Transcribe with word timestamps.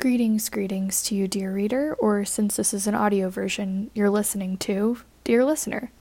Greetings, 0.00 0.48
greetings 0.48 1.02
to 1.02 1.14
you, 1.14 1.28
dear 1.28 1.52
reader, 1.52 1.92
or 1.98 2.24
since 2.24 2.56
this 2.56 2.72
is 2.72 2.86
an 2.86 2.94
audio 2.94 3.28
version 3.28 3.90
you're 3.92 4.08
listening 4.08 4.56
to, 4.56 4.96
dear 5.24 5.44
listener. 5.44 5.92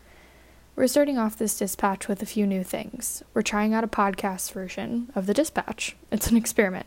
We're 0.77 0.88
starting 0.88 1.18
off 1.18 1.38
this 1.38 1.57
dispatch 1.57 2.07
with 2.07 2.21
a 2.21 2.25
few 2.25 2.47
new 2.47 2.63
things. 2.63 3.23
We're 3.33 3.41
trying 3.41 3.73
out 3.73 3.83
a 3.83 3.89
podcast 3.89 4.54
version 4.54 5.12
of 5.15 5.25
the 5.25 5.33
dispatch. 5.33 5.97
It's 6.13 6.31
an 6.31 6.38
experiment. 6.38 6.85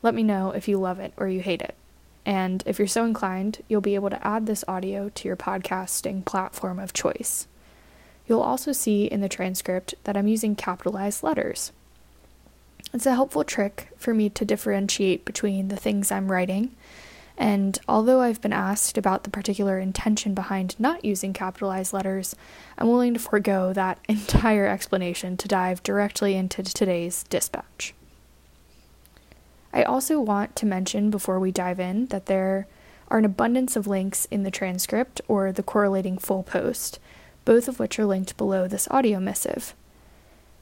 Let 0.00 0.14
me 0.14 0.22
know 0.22 0.52
if 0.52 0.66
you 0.66 0.78
love 0.78 0.98
it 0.98 1.12
or 1.18 1.28
you 1.28 1.40
hate 1.40 1.60
it. 1.60 1.74
And 2.24 2.62
if 2.64 2.78
you're 2.78 2.88
so 2.88 3.04
inclined, 3.04 3.62
you'll 3.68 3.82
be 3.82 3.94
able 3.94 4.08
to 4.08 4.26
add 4.26 4.46
this 4.46 4.64
audio 4.66 5.10
to 5.10 5.28
your 5.28 5.36
podcasting 5.36 6.24
platform 6.24 6.78
of 6.78 6.94
choice. 6.94 7.48
You'll 8.26 8.40
also 8.40 8.72
see 8.72 9.04
in 9.04 9.20
the 9.20 9.28
transcript 9.28 9.94
that 10.04 10.16
I'm 10.16 10.26
using 10.26 10.56
capitalized 10.56 11.22
letters. 11.22 11.72
It's 12.92 13.06
a 13.06 13.14
helpful 13.14 13.44
trick 13.44 13.88
for 13.96 14.14
me 14.14 14.30
to 14.30 14.44
differentiate 14.44 15.24
between 15.24 15.68
the 15.68 15.76
things 15.76 16.10
I'm 16.10 16.30
writing, 16.30 16.74
and 17.36 17.78
although 17.86 18.20
I've 18.20 18.40
been 18.40 18.52
asked 18.52 18.96
about 18.96 19.24
the 19.24 19.30
particular 19.30 19.78
intention 19.78 20.34
behind 20.34 20.78
not 20.78 21.04
using 21.04 21.32
capitalized 21.32 21.92
letters, 21.92 22.34
I'm 22.78 22.88
willing 22.88 23.12
to 23.14 23.20
forego 23.20 23.72
that 23.72 23.98
entire 24.08 24.66
explanation 24.66 25.36
to 25.36 25.48
dive 25.48 25.82
directly 25.82 26.34
into 26.34 26.62
today's 26.62 27.24
dispatch. 27.24 27.94
I 29.72 29.82
also 29.82 30.18
want 30.20 30.56
to 30.56 30.66
mention 30.66 31.10
before 31.10 31.38
we 31.38 31.52
dive 31.52 31.78
in 31.78 32.06
that 32.06 32.26
there 32.26 32.66
are 33.08 33.18
an 33.18 33.26
abundance 33.26 33.76
of 33.76 33.86
links 33.86 34.26
in 34.30 34.42
the 34.42 34.50
transcript 34.50 35.20
or 35.28 35.52
the 35.52 35.62
correlating 35.62 36.16
full 36.16 36.42
post, 36.42 36.98
both 37.44 37.68
of 37.68 37.78
which 37.78 37.98
are 37.98 38.06
linked 38.06 38.36
below 38.38 38.66
this 38.66 38.88
audio 38.90 39.20
missive. 39.20 39.74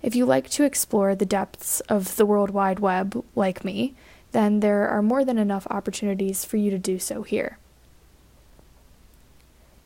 If 0.05 0.15
you 0.15 0.27
like 0.27 0.51
to 0.51 0.65
explore 0.65 1.15
the 1.15 1.25
depths 1.25 1.81
of 1.89 2.17
the 2.17 2.27
World 2.27 2.51
Wide 2.51 2.79
Web, 2.79 3.25
like 3.35 3.65
me, 3.65 3.95
then 4.33 4.61
there 4.61 4.87
are 4.87 5.01
more 5.01 5.25
than 5.25 5.39
enough 5.39 5.67
opportunities 5.71 6.45
for 6.45 6.59
you 6.59 6.71
to 6.71 6.79
do 6.79 6.99
so 6.99 7.23
here. 7.23 7.57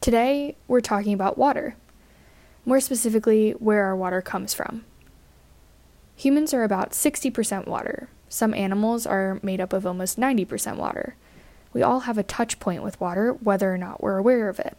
Today, 0.01 0.57
we're 0.67 0.81
talking 0.81 1.13
about 1.13 1.39
water. 1.39 1.77
More 2.67 2.81
specifically, 2.81 3.53
where 3.53 3.85
our 3.85 3.95
water 3.95 4.21
comes 4.21 4.55
from. 4.55 4.85
Humans 6.17 6.53
are 6.53 6.65
about 6.65 6.91
60% 6.91 7.69
water. 7.69 8.09
Some 8.29 8.55
animals 8.55 9.07
are 9.07 9.39
made 9.41 9.61
up 9.61 9.73
of 9.73 9.87
almost 9.87 10.19
90% 10.19 10.79
water. 10.79 11.15
We 11.73 11.85
all 11.85 12.01
have 12.01 12.19
a 12.19 12.25
touch 12.25 12.59
point 12.59 12.83
with 12.83 13.01
water, 13.01 13.35
whether 13.35 13.73
or 13.73 13.79
not 13.79 14.03
we're 14.03 14.19
aware 14.19 14.49
of 14.49 14.59
it. 14.59 14.77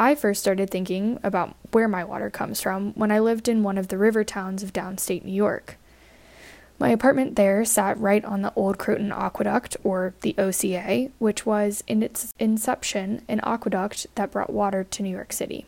I 0.00 0.14
first 0.14 0.40
started 0.40 0.70
thinking 0.70 1.20
about 1.22 1.54
where 1.72 1.86
my 1.86 2.04
water 2.04 2.30
comes 2.30 2.58
from 2.58 2.94
when 2.94 3.12
I 3.12 3.18
lived 3.18 3.48
in 3.48 3.62
one 3.62 3.76
of 3.76 3.88
the 3.88 3.98
river 3.98 4.24
towns 4.24 4.62
of 4.62 4.72
downstate 4.72 5.26
New 5.26 5.30
York. 5.30 5.76
My 6.78 6.88
apartment 6.88 7.36
there 7.36 7.66
sat 7.66 8.00
right 8.00 8.24
on 8.24 8.40
the 8.40 8.52
Old 8.56 8.78
Croton 8.78 9.12
Aqueduct, 9.12 9.76
or 9.84 10.14
the 10.22 10.34
OCA, 10.38 11.10
which 11.18 11.44
was, 11.44 11.84
in 11.86 12.02
its 12.02 12.32
inception, 12.38 13.20
an 13.28 13.42
aqueduct 13.42 14.06
that 14.14 14.32
brought 14.32 14.48
water 14.48 14.84
to 14.84 15.02
New 15.02 15.10
York 15.10 15.34
City. 15.34 15.66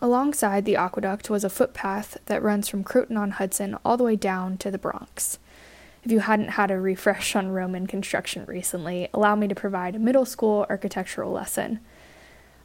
Alongside 0.00 0.64
the 0.64 0.76
aqueduct 0.76 1.28
was 1.28 1.42
a 1.42 1.50
footpath 1.50 2.16
that 2.26 2.44
runs 2.44 2.68
from 2.68 2.84
Croton 2.84 3.16
on 3.16 3.32
Hudson 3.32 3.76
all 3.84 3.96
the 3.96 4.04
way 4.04 4.14
down 4.14 4.56
to 4.58 4.70
the 4.70 4.78
Bronx. 4.78 5.40
If 6.04 6.12
you 6.12 6.20
hadn't 6.20 6.50
had 6.50 6.70
a 6.70 6.80
refresh 6.80 7.34
on 7.34 7.50
Roman 7.50 7.88
construction 7.88 8.44
recently, 8.46 9.08
allow 9.12 9.34
me 9.34 9.48
to 9.48 9.54
provide 9.56 9.96
a 9.96 9.98
middle 9.98 10.24
school 10.24 10.64
architectural 10.70 11.32
lesson. 11.32 11.80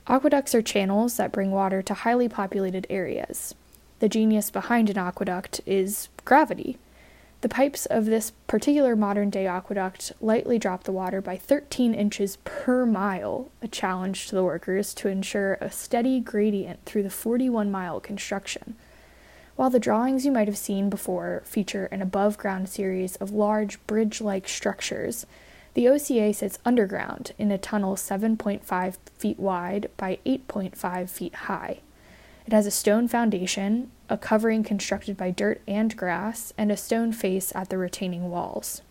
Aqueducts 0.09 0.55
are 0.55 0.61
channels 0.61 1.17
that 1.17 1.33
bring 1.33 1.51
water 1.51 1.81
to 1.81 1.93
highly 1.93 2.29
populated 2.29 2.87
areas. 2.89 3.53
The 3.99 4.07
genius 4.07 4.49
behind 4.49 4.89
an 4.89 4.97
aqueduct 4.97 5.59
is 5.65 6.07
gravity. 6.23 6.77
The 7.41 7.49
pipes 7.49 7.85
of 7.85 8.05
this 8.05 8.31
particular 8.47 8.95
modern 8.95 9.29
day 9.29 9.47
aqueduct 9.47 10.13
lightly 10.21 10.57
drop 10.57 10.85
the 10.85 10.93
water 10.93 11.19
by 11.19 11.35
13 11.35 11.93
inches 11.93 12.37
per 12.45 12.85
mile, 12.85 13.51
a 13.61 13.67
challenge 13.67 14.27
to 14.27 14.35
the 14.35 14.45
workers 14.45 14.93
to 14.95 15.09
ensure 15.09 15.55
a 15.55 15.69
steady 15.69 16.21
gradient 16.21 16.85
through 16.85 17.03
the 17.03 17.09
41 17.09 17.69
mile 17.69 17.99
construction. 17.99 18.75
While 19.57 19.69
the 19.69 19.79
drawings 19.79 20.25
you 20.25 20.31
might 20.31 20.47
have 20.47 20.57
seen 20.57 20.89
before 20.89 21.41
feature 21.43 21.87
an 21.87 22.01
above 22.01 22.37
ground 22.37 22.69
series 22.69 23.17
of 23.17 23.31
large 23.31 23.85
bridge 23.87 24.21
like 24.21 24.47
structures, 24.47 25.25
the 25.77 25.87
OCA 25.87 26.33
sits 26.33 26.57
underground 26.65 27.33
in 27.37 27.51
a 27.51 27.57
tunnel 27.59 27.95
7.5 27.95 28.97
feet 29.15 29.39
wide 29.39 29.91
by 29.95 30.17
8.5 30.25 31.07
feet 31.07 31.35
high. 31.35 31.81
It 32.47 32.51
has 32.51 32.65
a 32.65 32.71
stone 32.71 33.07
foundation, 33.07 33.91
a 34.09 34.17
covering 34.17 34.63
constructed 34.63 35.15
by 35.15 35.29
dirt 35.29 35.61
and 35.67 35.95
grass, 35.95 36.51
and 36.57 36.71
a 36.71 36.77
stone 36.77 37.11
face 37.11 37.51
at 37.53 37.69
the 37.69 37.77
retaining 37.77 38.31
walls. 38.31 38.81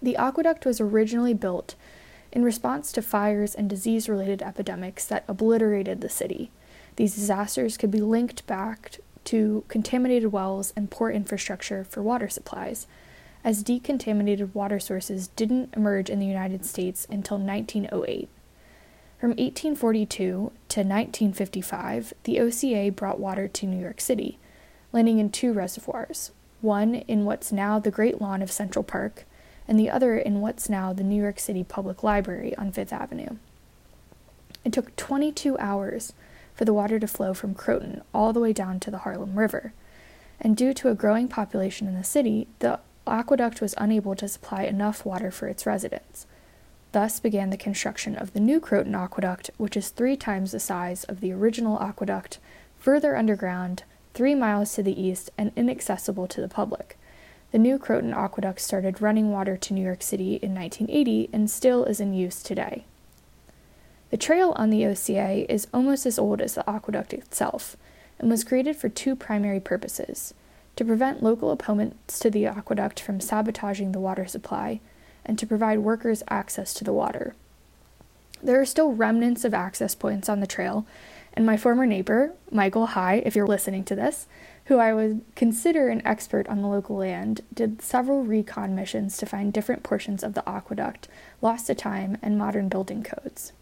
The 0.00 0.14
aqueduct 0.14 0.64
was 0.64 0.80
originally 0.80 1.34
built 1.34 1.74
in 2.30 2.44
response 2.44 2.92
to 2.92 3.02
fires 3.02 3.56
and 3.56 3.68
disease 3.68 4.08
related 4.08 4.42
epidemics 4.42 5.04
that 5.06 5.24
obliterated 5.26 6.00
the 6.00 6.08
city. 6.08 6.52
These 6.94 7.16
disasters 7.16 7.76
could 7.76 7.90
be 7.90 8.00
linked 8.00 8.46
back 8.46 8.98
to 9.24 9.64
contaminated 9.66 10.30
wells 10.30 10.72
and 10.76 10.92
poor 10.92 11.10
infrastructure 11.10 11.82
for 11.82 12.04
water 12.04 12.28
supplies, 12.28 12.86
as 13.42 13.64
decontaminated 13.64 14.54
water 14.54 14.78
sources 14.78 15.28
didn't 15.28 15.72
emerge 15.74 16.10
in 16.10 16.18
the 16.18 16.26
United 16.26 16.64
States 16.64 17.06
until 17.10 17.38
1908. 17.38 18.28
From 19.18 19.30
1842 19.30 20.16
to 20.22 20.40
1955, 20.80 22.14
the 22.24 22.40
OCA 22.40 22.90
brought 22.90 23.20
water 23.20 23.48
to 23.48 23.66
New 23.66 23.80
York 23.80 24.00
City, 24.00 24.38
landing 24.92 25.18
in 25.18 25.30
two 25.30 25.52
reservoirs, 25.52 26.30
one 26.60 26.94
in 26.94 27.24
what's 27.24 27.52
now 27.52 27.78
the 27.78 27.90
Great 27.90 28.20
Lawn 28.20 28.42
of 28.42 28.50
Central 28.50 28.82
Park, 28.82 29.24
and 29.68 29.78
the 29.78 29.90
other 29.90 30.16
in 30.16 30.40
what's 30.40 30.68
now 30.68 30.92
the 30.92 31.04
New 31.04 31.20
York 31.20 31.38
City 31.38 31.62
Public 31.62 32.02
Library 32.02 32.56
on 32.56 32.72
Fifth 32.72 32.92
Avenue. 32.92 33.36
It 34.64 34.72
took 34.72 34.94
22 34.96 35.58
hours 35.58 36.12
for 36.54 36.64
the 36.64 36.74
water 36.74 36.98
to 36.98 37.06
flow 37.06 37.32
from 37.32 37.54
Croton 37.54 38.02
all 38.12 38.32
the 38.32 38.40
way 38.40 38.52
down 38.52 38.80
to 38.80 38.90
the 38.90 38.98
Harlem 38.98 39.38
River, 39.38 39.72
and 40.40 40.56
due 40.56 40.72
to 40.74 40.88
a 40.88 40.94
growing 40.94 41.28
population 41.28 41.86
in 41.86 41.94
the 41.94 42.04
city, 42.04 42.48
the 42.58 42.80
aqueduct 43.10 43.60
was 43.60 43.74
unable 43.78 44.14
to 44.16 44.28
supply 44.28 44.62
enough 44.64 45.04
water 45.04 45.30
for 45.30 45.48
its 45.48 45.66
residents. 45.66 46.26
Thus 46.92 47.20
began 47.20 47.50
the 47.50 47.56
construction 47.56 48.16
of 48.16 48.32
the 48.32 48.40
new 48.40 48.58
Croton 48.60 48.94
Aqueduct, 48.94 49.50
which 49.58 49.76
is 49.76 49.90
three 49.90 50.16
times 50.16 50.52
the 50.52 50.60
size 50.60 51.04
of 51.04 51.20
the 51.20 51.32
original 51.32 51.78
aqueduct, 51.80 52.38
further 52.78 53.16
underground, 53.16 53.84
three 54.14 54.34
miles 54.34 54.74
to 54.74 54.82
the 54.82 55.00
east, 55.00 55.30
and 55.38 55.52
inaccessible 55.54 56.26
to 56.26 56.40
the 56.40 56.48
public. 56.48 56.98
The 57.52 57.58
new 57.58 57.78
Croton 57.78 58.12
Aqueduct 58.12 58.60
started 58.60 59.00
running 59.00 59.30
water 59.30 59.56
to 59.56 59.74
New 59.74 59.84
York 59.84 60.02
City 60.02 60.34
in 60.36 60.54
1980 60.54 61.30
and 61.32 61.50
still 61.50 61.84
is 61.84 62.00
in 62.00 62.12
use 62.12 62.42
today. 62.42 62.84
The 64.10 64.16
trail 64.16 64.52
on 64.56 64.70
the 64.70 64.84
OCA 64.86 65.50
is 65.52 65.68
almost 65.72 66.06
as 66.06 66.18
old 66.18 66.40
as 66.40 66.54
the 66.54 66.68
aqueduct 66.68 67.12
itself 67.12 67.76
and 68.18 68.30
was 68.30 68.44
created 68.44 68.76
for 68.76 68.88
two 68.88 69.14
primary 69.14 69.60
purposes 69.60 70.34
to 70.80 70.84
prevent 70.86 71.22
local 71.22 71.50
opponents 71.50 72.18
to 72.18 72.30
the 72.30 72.46
aqueduct 72.46 72.98
from 72.98 73.20
sabotaging 73.20 73.92
the 73.92 74.00
water 74.00 74.26
supply, 74.26 74.80
and 75.26 75.38
to 75.38 75.46
provide 75.46 75.78
workers 75.80 76.22
access 76.30 76.72
to 76.72 76.84
the 76.84 76.92
water. 76.92 77.34
There 78.42 78.58
are 78.58 78.64
still 78.64 78.94
remnants 78.94 79.44
of 79.44 79.52
access 79.52 79.94
points 79.94 80.26
on 80.26 80.40
the 80.40 80.46
trail, 80.46 80.86
and 81.34 81.44
my 81.44 81.58
former 81.58 81.84
neighbor, 81.84 82.32
Michael 82.50 82.86
High, 82.86 83.16
if 83.26 83.36
you're 83.36 83.46
listening 83.46 83.84
to 83.84 83.94
this, 83.94 84.26
who 84.64 84.78
I 84.78 84.94
would 84.94 85.20
consider 85.36 85.90
an 85.90 86.00
expert 86.06 86.48
on 86.48 86.62
the 86.62 86.68
local 86.68 86.96
land, 86.96 87.42
did 87.52 87.82
several 87.82 88.22
recon 88.22 88.74
missions 88.74 89.18
to 89.18 89.26
find 89.26 89.52
different 89.52 89.82
portions 89.82 90.22
of 90.22 90.32
the 90.32 90.48
aqueduct 90.48 91.08
lost 91.42 91.66
to 91.66 91.74
time 91.74 92.16
and 92.22 92.38
modern 92.38 92.70
building 92.70 93.02
codes. 93.02 93.52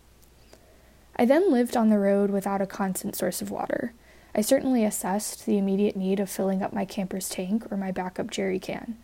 I 1.17 1.25
then 1.25 1.51
lived 1.51 1.77
on 1.77 1.89
the 1.89 1.99
road 1.99 2.31
without 2.31 2.63
a 2.63 2.67
constant 2.67 3.17
source 3.17 3.43
of 3.43 3.51
water. 3.51 3.93
I 4.35 4.41
certainly 4.41 4.85
assessed 4.85 5.47
the 5.47 5.59
immediate 5.59 5.97
need 5.97 6.21
of 6.21 6.31
filling 6.31 6.63
up 6.63 6.73
my 6.73 6.85
camper's 6.85 7.29
tank 7.29 7.71
or 7.71 7.77
my 7.77 7.91
backup 7.91 8.31
jerry 8.31 8.59
can. 8.59 8.97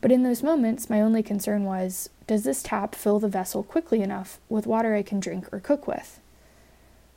But 0.00 0.12
in 0.12 0.22
those 0.22 0.42
moments, 0.42 0.90
my 0.90 1.00
only 1.00 1.22
concern 1.22 1.64
was 1.64 2.10
does 2.26 2.44
this 2.44 2.62
tap 2.62 2.94
fill 2.94 3.18
the 3.18 3.28
vessel 3.28 3.62
quickly 3.62 4.02
enough 4.02 4.40
with 4.48 4.66
water 4.66 4.94
I 4.94 5.02
can 5.02 5.20
drink 5.20 5.52
or 5.52 5.60
cook 5.60 5.86
with? 5.86 6.20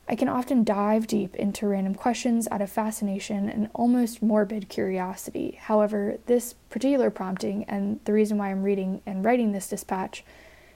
I 0.07 0.15
can 0.15 0.27
often 0.27 0.63
dive 0.63 1.05
deep 1.05 1.35
into 1.35 1.67
random 1.67 1.93
questions 1.93 2.47
out 2.49 2.61
of 2.61 2.71
fascination 2.71 3.47
and 3.47 3.69
almost 3.75 4.23
morbid 4.23 4.67
curiosity. 4.67 5.59
However, 5.61 6.17
this 6.25 6.55
particular 6.71 7.11
prompting 7.11 7.63
and 7.65 7.99
the 8.05 8.13
reason 8.13 8.39
why 8.39 8.49
I'm 8.49 8.63
reading 8.63 9.03
and 9.05 9.23
writing 9.23 9.51
this 9.51 9.69
dispatch 9.69 10.23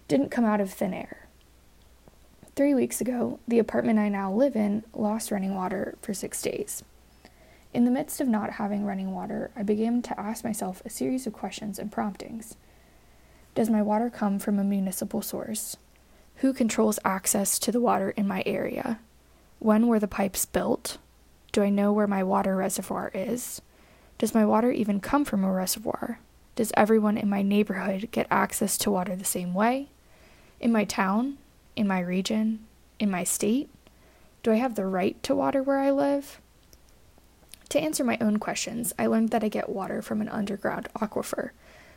didn't 0.07 0.29
come 0.29 0.45
out 0.45 0.61
of 0.61 0.71
thin 0.71 0.93
air. 0.93 1.22
Three 2.55 2.75
weeks 2.75 3.01
ago, 3.01 3.39
the 3.47 3.57
apartment 3.57 3.97
I 3.97 4.09
now 4.09 4.31
live 4.31 4.55
in 4.55 4.83
lost 4.93 5.31
running 5.31 5.55
water 5.55 5.97
for 6.03 6.13
six 6.13 6.39
days. 6.39 6.83
In 7.73 7.83
the 7.83 7.89
midst 7.89 8.21
of 8.21 8.27
not 8.27 8.51
having 8.51 8.85
running 8.85 9.11
water, 9.11 9.49
I 9.55 9.63
began 9.63 10.03
to 10.03 10.19
ask 10.19 10.43
myself 10.43 10.79
a 10.85 10.89
series 10.91 11.25
of 11.25 11.33
questions 11.33 11.79
and 11.79 11.91
promptings. 11.91 12.55
Does 13.55 13.71
my 13.71 13.81
water 13.81 14.11
come 14.11 14.37
from 14.37 14.59
a 14.59 14.63
municipal 14.63 15.23
source? 15.23 15.77
Who 16.37 16.53
controls 16.53 16.99
access 17.03 17.57
to 17.57 17.71
the 17.71 17.81
water 17.81 18.11
in 18.11 18.27
my 18.27 18.43
area? 18.45 18.99
When 19.57 19.87
were 19.87 19.99
the 19.99 20.07
pipes 20.07 20.45
built? 20.45 20.99
Do 21.53 21.63
I 21.63 21.69
know 21.69 21.91
where 21.91 22.05
my 22.05 22.21
water 22.21 22.55
reservoir 22.55 23.09
is? 23.15 23.63
Does 24.19 24.35
my 24.35 24.45
water 24.45 24.71
even 24.71 24.99
come 24.99 25.25
from 25.25 25.43
a 25.43 25.51
reservoir? 25.51 26.19
Does 26.55 26.71
everyone 26.77 27.17
in 27.17 27.29
my 27.29 27.41
neighborhood 27.41 28.09
get 28.11 28.27
access 28.29 28.77
to 28.77 28.91
water 28.91 29.15
the 29.15 29.25
same 29.25 29.55
way? 29.55 29.89
In 30.59 30.71
my 30.71 30.83
town? 30.83 31.39
In 31.75 31.87
my 31.87 31.99
region? 31.99 32.65
In 32.99 33.09
my 33.09 33.23
state? 33.23 33.69
Do 34.43 34.51
I 34.51 34.55
have 34.55 34.75
the 34.75 34.85
right 34.85 35.21
to 35.23 35.33
water 35.33 35.63
where 35.63 35.79
I 35.79 35.89
live? 35.89 36.39
To 37.69 37.79
answer 37.79 38.03
my 38.03 38.17
own 38.21 38.37
questions, 38.37 38.93
I 38.99 39.07
learned 39.07 39.29
that 39.29 39.43
I 39.43 39.47
get 39.47 39.69
water 39.69 40.01
from 40.03 40.21
an 40.21 40.29
underground 40.29 40.89
aquifer, 40.95 41.49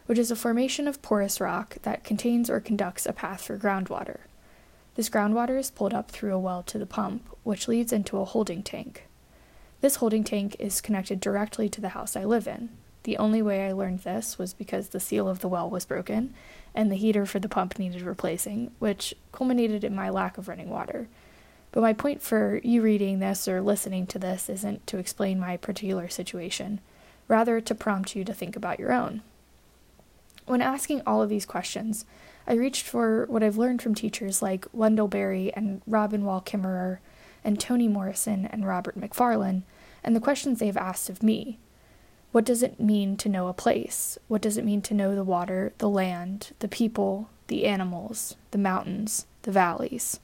which 0.06 0.18
is 0.18 0.30
a 0.30 0.36
formation 0.36 0.88
of 0.88 1.02
porous 1.02 1.40
rock 1.40 1.76
that 1.82 2.04
contains 2.04 2.48
or 2.48 2.60
conducts 2.60 3.04
a 3.04 3.12
path 3.12 3.42
for 3.42 3.58
groundwater. 3.58 4.20
This 4.94 5.10
groundwater 5.10 5.58
is 5.58 5.70
pulled 5.70 5.92
up 5.92 6.10
through 6.10 6.34
a 6.34 6.40
well 6.40 6.62
to 6.62 6.78
the 6.78 6.86
pump, 6.86 7.28
which 7.42 7.68
leads 7.68 7.92
into 7.92 8.18
a 8.18 8.24
holding 8.24 8.62
tank. 8.62 9.06
This 9.82 9.96
holding 9.96 10.24
tank 10.24 10.56
is 10.58 10.80
connected 10.80 11.20
directly 11.20 11.68
to 11.68 11.82
the 11.82 11.90
house 11.90 12.16
I 12.16 12.24
live 12.24 12.48
in. 12.48 12.70
The 13.02 13.18
only 13.18 13.42
way 13.42 13.68
I 13.68 13.72
learned 13.72 14.00
this 14.00 14.38
was 14.38 14.54
because 14.54 14.88
the 14.88 15.00
seal 15.00 15.28
of 15.28 15.40
the 15.40 15.48
well 15.48 15.68
was 15.68 15.84
broken 15.84 16.32
and 16.76 16.92
the 16.92 16.96
heater 16.96 17.24
for 17.24 17.40
the 17.40 17.48
pump 17.48 17.78
needed 17.78 18.02
replacing, 18.02 18.70
which 18.78 19.14
culminated 19.32 19.82
in 19.82 19.94
my 19.94 20.10
lack 20.10 20.36
of 20.36 20.46
running 20.46 20.68
water. 20.68 21.08
But 21.72 21.80
my 21.80 21.94
point 21.94 22.22
for 22.22 22.60
you 22.62 22.82
reading 22.82 23.18
this 23.18 23.48
or 23.48 23.60
listening 23.60 24.06
to 24.08 24.18
this 24.18 24.48
isn't 24.48 24.86
to 24.86 24.98
explain 24.98 25.40
my 25.40 25.56
particular 25.56 26.08
situation, 26.08 26.80
rather, 27.28 27.60
to 27.62 27.74
prompt 27.74 28.14
you 28.14 28.24
to 28.24 28.34
think 28.34 28.56
about 28.56 28.78
your 28.78 28.92
own. 28.92 29.22
When 30.44 30.62
asking 30.62 31.02
all 31.06 31.22
of 31.22 31.28
these 31.28 31.46
questions, 31.46 32.04
I 32.46 32.52
reached 32.54 32.86
for 32.86 33.26
what 33.26 33.42
I've 33.42 33.56
learned 33.56 33.82
from 33.82 33.94
teachers 33.94 34.40
like 34.40 34.66
Wendell 34.72 35.08
Berry 35.08 35.52
and 35.54 35.82
Robin 35.86 36.24
Wall 36.24 36.40
Kimmerer 36.40 36.98
and 37.42 37.58
Toni 37.58 37.88
Morrison 37.88 38.46
and 38.46 38.66
Robert 38.66 38.96
Macfarlane, 38.96 39.64
and 40.04 40.14
the 40.14 40.20
questions 40.20 40.58
they've 40.58 40.76
asked 40.76 41.08
of 41.08 41.22
me. 41.22 41.58
What 42.36 42.44
does 42.44 42.62
it 42.62 42.78
mean 42.78 43.16
to 43.16 43.30
know 43.30 43.48
a 43.48 43.54
place? 43.54 44.18
What 44.28 44.42
does 44.42 44.58
it 44.58 44.64
mean 44.66 44.82
to 44.82 44.92
know 44.92 45.14
the 45.14 45.24
water, 45.24 45.72
the 45.78 45.88
land, 45.88 46.52
the 46.58 46.68
people, 46.68 47.30
the 47.46 47.64
animals, 47.64 48.36
the 48.50 48.58
mountains, 48.58 49.24
the 49.40 49.50
valleys? 49.50 50.20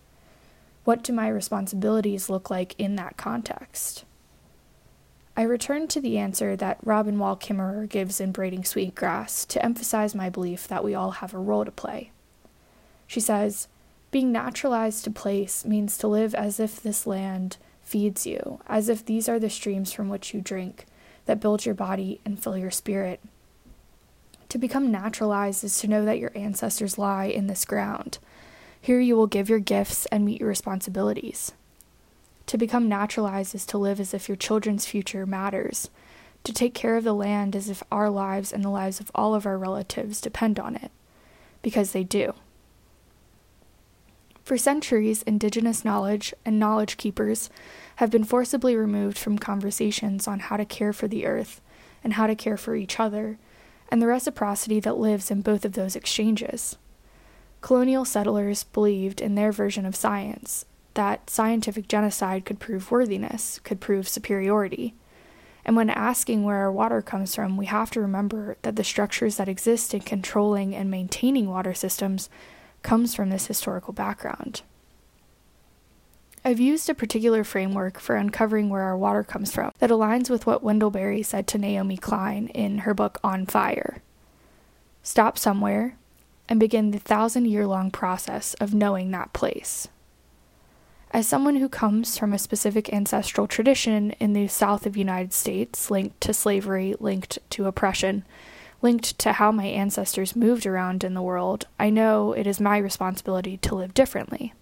What 0.84 1.02
do 1.02 1.14
my 1.14 1.26
responsibilities 1.28 2.28
look 2.28 2.50
like 2.50 2.78
in 2.78 2.96
that 2.96 3.16
context? 3.16 4.04
I 5.38 5.42
return 5.44 5.88
to 5.88 6.02
the 6.02 6.18
answer 6.18 6.54
that 6.54 6.76
Robin 6.84 7.18
Wall 7.18 7.34
Kimmerer 7.34 7.88
gives 7.88 8.20
in 8.20 8.30
Braiding 8.30 8.64
Sweetgrass 8.64 9.46
to 9.46 9.64
emphasize 9.64 10.14
my 10.14 10.28
belief 10.28 10.68
that 10.68 10.84
we 10.84 10.94
all 10.94 11.12
have 11.12 11.32
a 11.32 11.38
role 11.38 11.64
to 11.64 11.70
play. 11.70 12.10
She 13.06 13.20
says, 13.20 13.68
Being 14.10 14.30
naturalized 14.30 15.04
to 15.04 15.10
place 15.10 15.64
means 15.64 15.96
to 15.96 16.08
live 16.08 16.34
as 16.34 16.60
if 16.60 16.78
this 16.78 17.06
land 17.06 17.56
feeds 17.80 18.26
you, 18.26 18.60
as 18.66 18.90
if 18.90 19.02
these 19.02 19.30
are 19.30 19.38
the 19.38 19.48
streams 19.48 19.94
from 19.94 20.10
which 20.10 20.34
you 20.34 20.42
drink, 20.42 20.84
that 21.26 21.40
build 21.40 21.64
your 21.64 21.74
body 21.74 22.20
and 22.24 22.42
fill 22.42 22.56
your 22.56 22.70
spirit. 22.70 23.20
To 24.48 24.58
become 24.58 24.90
naturalized 24.90 25.64
is 25.64 25.78
to 25.78 25.88
know 25.88 26.04
that 26.04 26.18
your 26.18 26.32
ancestors 26.34 26.98
lie 26.98 27.24
in 27.24 27.46
this 27.46 27.64
ground. 27.64 28.18
Here 28.80 29.00
you 29.00 29.16
will 29.16 29.26
give 29.26 29.48
your 29.48 29.60
gifts 29.60 30.06
and 30.06 30.24
meet 30.24 30.40
your 30.40 30.48
responsibilities. 30.48 31.52
To 32.46 32.58
become 32.58 32.88
naturalized 32.88 33.54
is 33.54 33.64
to 33.66 33.78
live 33.78 34.00
as 34.00 34.12
if 34.12 34.28
your 34.28 34.36
children's 34.36 34.84
future 34.84 35.24
matters, 35.24 35.88
to 36.44 36.52
take 36.52 36.74
care 36.74 36.96
of 36.96 37.04
the 37.04 37.14
land 37.14 37.54
as 37.54 37.70
if 37.70 37.82
our 37.90 38.10
lives 38.10 38.52
and 38.52 38.64
the 38.64 38.68
lives 38.68 39.00
of 39.00 39.10
all 39.14 39.34
of 39.34 39.46
our 39.46 39.56
relatives 39.56 40.20
depend 40.20 40.58
on 40.58 40.74
it, 40.74 40.90
because 41.62 41.92
they 41.92 42.04
do. 42.04 42.34
For 44.44 44.58
centuries, 44.58 45.22
indigenous 45.22 45.84
knowledge 45.84 46.34
and 46.44 46.58
knowledge 46.58 46.96
keepers 46.96 47.48
have 47.96 48.10
been 48.10 48.24
forcibly 48.24 48.74
removed 48.74 49.16
from 49.16 49.38
conversations 49.38 50.26
on 50.26 50.40
how 50.40 50.56
to 50.56 50.64
care 50.64 50.92
for 50.92 51.06
the 51.06 51.26
earth 51.26 51.60
and 52.02 52.14
how 52.14 52.26
to 52.26 52.34
care 52.34 52.56
for 52.56 52.74
each 52.74 52.98
other, 52.98 53.38
and 53.88 54.02
the 54.02 54.06
reciprocity 54.06 54.80
that 54.80 54.98
lives 54.98 55.30
in 55.30 55.42
both 55.42 55.64
of 55.64 55.74
those 55.74 55.94
exchanges. 55.94 56.76
Colonial 57.60 58.04
settlers 58.04 58.64
believed 58.64 59.20
in 59.20 59.36
their 59.36 59.52
version 59.52 59.86
of 59.86 59.94
science 59.94 60.64
that 60.94 61.30
scientific 61.30 61.88
genocide 61.88 62.44
could 62.44 62.58
prove 62.58 62.90
worthiness, 62.90 63.60
could 63.60 63.80
prove 63.80 64.08
superiority. 64.08 64.94
And 65.64 65.76
when 65.76 65.88
asking 65.88 66.42
where 66.42 66.56
our 66.56 66.72
water 66.72 67.00
comes 67.00 67.34
from, 67.34 67.56
we 67.56 67.66
have 67.66 67.90
to 67.92 68.00
remember 68.00 68.56
that 68.62 68.74
the 68.74 68.82
structures 68.82 69.36
that 69.36 69.48
exist 69.48 69.94
in 69.94 70.00
controlling 70.00 70.74
and 70.74 70.90
maintaining 70.90 71.48
water 71.48 71.72
systems 71.72 72.28
comes 72.82 73.14
from 73.14 73.30
this 73.30 73.46
historical 73.46 73.92
background. 73.92 74.62
I've 76.44 76.58
used 76.58 76.90
a 76.90 76.94
particular 76.94 77.44
framework 77.44 78.00
for 78.00 78.16
uncovering 78.16 78.68
where 78.68 78.82
our 78.82 78.96
water 78.96 79.22
comes 79.22 79.52
from 79.52 79.70
that 79.78 79.90
aligns 79.90 80.28
with 80.28 80.44
what 80.44 80.62
Wendell 80.62 80.90
Berry 80.90 81.22
said 81.22 81.46
to 81.48 81.58
Naomi 81.58 81.96
Klein 81.96 82.48
in 82.48 82.78
her 82.78 82.94
book 82.94 83.20
On 83.22 83.46
Fire. 83.46 84.02
Stop 85.04 85.38
somewhere 85.38 85.96
and 86.48 86.58
begin 86.58 86.90
the 86.90 86.98
thousand 86.98 87.46
year 87.46 87.66
long 87.66 87.90
process 87.90 88.54
of 88.54 88.74
knowing 88.74 89.12
that 89.12 89.32
place. 89.32 89.86
As 91.12 91.28
someone 91.28 91.56
who 91.56 91.68
comes 91.68 92.18
from 92.18 92.32
a 92.32 92.38
specific 92.38 92.92
ancestral 92.92 93.46
tradition 93.46 94.12
in 94.12 94.32
the 94.32 94.48
South 94.48 94.86
of 94.86 94.94
the 94.94 94.98
United 94.98 95.32
States, 95.32 95.90
linked 95.90 96.20
to 96.22 96.32
slavery, 96.32 96.94
linked 96.98 97.38
to 97.50 97.66
oppression, 97.66 98.24
linked 98.82 99.18
to 99.20 99.32
how 99.32 99.52
my 99.52 99.64
ancestors 99.64 100.36
moved 100.36 100.66
around 100.66 101.04
in 101.04 101.14
the 101.14 101.22
world, 101.22 101.66
I 101.78 101.88
know 101.88 102.32
it 102.32 102.46
is 102.46 102.60
my 102.60 102.76
responsibility 102.78 103.56
to 103.58 103.74
live 103.74 103.94
differently. 103.94 104.52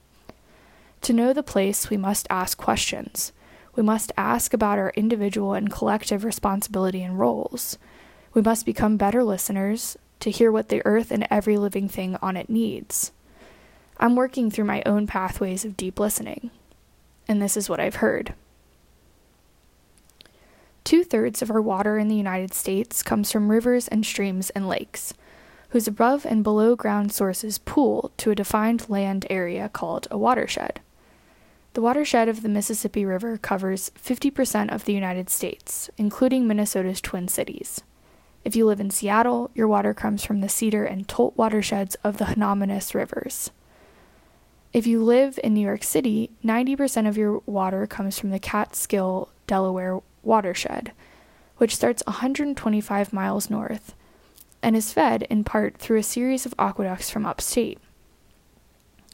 To 1.02 1.12
know 1.12 1.32
the 1.32 1.42
place, 1.42 1.88
we 1.88 1.96
must 1.96 2.26
ask 2.28 2.58
questions. 2.58 3.32
We 3.74 3.82
must 3.82 4.12
ask 4.16 4.52
about 4.52 4.78
our 4.78 4.92
individual 4.96 5.54
and 5.54 5.72
collective 5.72 6.24
responsibility 6.24 7.02
and 7.02 7.18
roles. 7.18 7.78
We 8.34 8.42
must 8.42 8.66
become 8.66 8.96
better 8.96 9.24
listeners 9.24 9.96
to 10.20 10.30
hear 10.30 10.52
what 10.52 10.68
the 10.68 10.82
earth 10.84 11.10
and 11.10 11.26
every 11.30 11.56
living 11.56 11.88
thing 11.88 12.16
on 12.20 12.36
it 12.36 12.50
needs. 12.50 13.12
I'm 13.98 14.16
working 14.16 14.50
through 14.50 14.64
my 14.64 14.82
own 14.84 15.06
pathways 15.06 15.64
of 15.64 15.76
deep 15.76 15.98
listening, 15.98 16.50
and 17.26 17.40
this 17.40 17.56
is 17.56 17.68
what 17.68 17.80
I've 17.80 17.96
heard. 17.96 18.34
Two 20.84 21.04
thirds 21.04 21.42
of 21.42 21.50
our 21.50 21.60
water 21.60 21.98
in 21.98 22.08
the 22.08 22.16
United 22.16 22.54
States 22.54 23.02
comes 23.02 23.30
from 23.30 23.50
rivers 23.50 23.88
and 23.88 24.04
streams 24.04 24.50
and 24.50 24.68
lakes, 24.68 25.14
whose 25.70 25.86
above 25.86 26.24
and 26.24 26.42
below 26.42 26.74
ground 26.74 27.12
sources 27.12 27.58
pool 27.58 28.10
to 28.16 28.30
a 28.30 28.34
defined 28.34 28.88
land 28.88 29.26
area 29.30 29.68
called 29.68 30.08
a 30.10 30.18
watershed. 30.18 30.80
The 31.74 31.82
watershed 31.82 32.28
of 32.28 32.42
the 32.42 32.48
Mississippi 32.48 33.04
River 33.04 33.38
covers 33.38 33.90
50% 33.90 34.74
of 34.74 34.84
the 34.84 34.92
United 34.92 35.30
States, 35.30 35.88
including 35.96 36.48
Minnesota's 36.48 37.00
Twin 37.00 37.28
Cities. 37.28 37.82
If 38.44 38.56
you 38.56 38.66
live 38.66 38.80
in 38.80 38.90
Seattle, 38.90 39.50
your 39.54 39.68
water 39.68 39.94
comes 39.94 40.24
from 40.24 40.40
the 40.40 40.48
Cedar 40.48 40.84
and 40.84 41.06
Tolt 41.06 41.36
watersheds 41.36 41.94
of 42.02 42.16
the 42.16 42.24
homonymous 42.24 42.94
rivers. 42.94 43.50
If 44.72 44.86
you 44.86 45.02
live 45.02 45.38
in 45.44 45.54
New 45.54 45.60
York 45.60 45.84
City, 45.84 46.30
90% 46.44 47.06
of 47.06 47.16
your 47.16 47.42
water 47.46 47.86
comes 47.86 48.18
from 48.18 48.30
the 48.30 48.38
Catskill, 48.38 49.28
Delaware 49.46 50.00
watershed, 50.22 50.92
which 51.56 51.74
starts 51.74 52.02
125 52.06 53.12
miles 53.12 53.50
north 53.50 53.94
and 54.62 54.76
is 54.76 54.92
fed 54.92 55.22
in 55.30 55.44
part 55.44 55.76
through 55.78 55.98
a 55.98 56.02
series 56.02 56.46
of 56.46 56.54
aqueducts 56.58 57.10
from 57.10 57.26
upstate. 57.26 57.78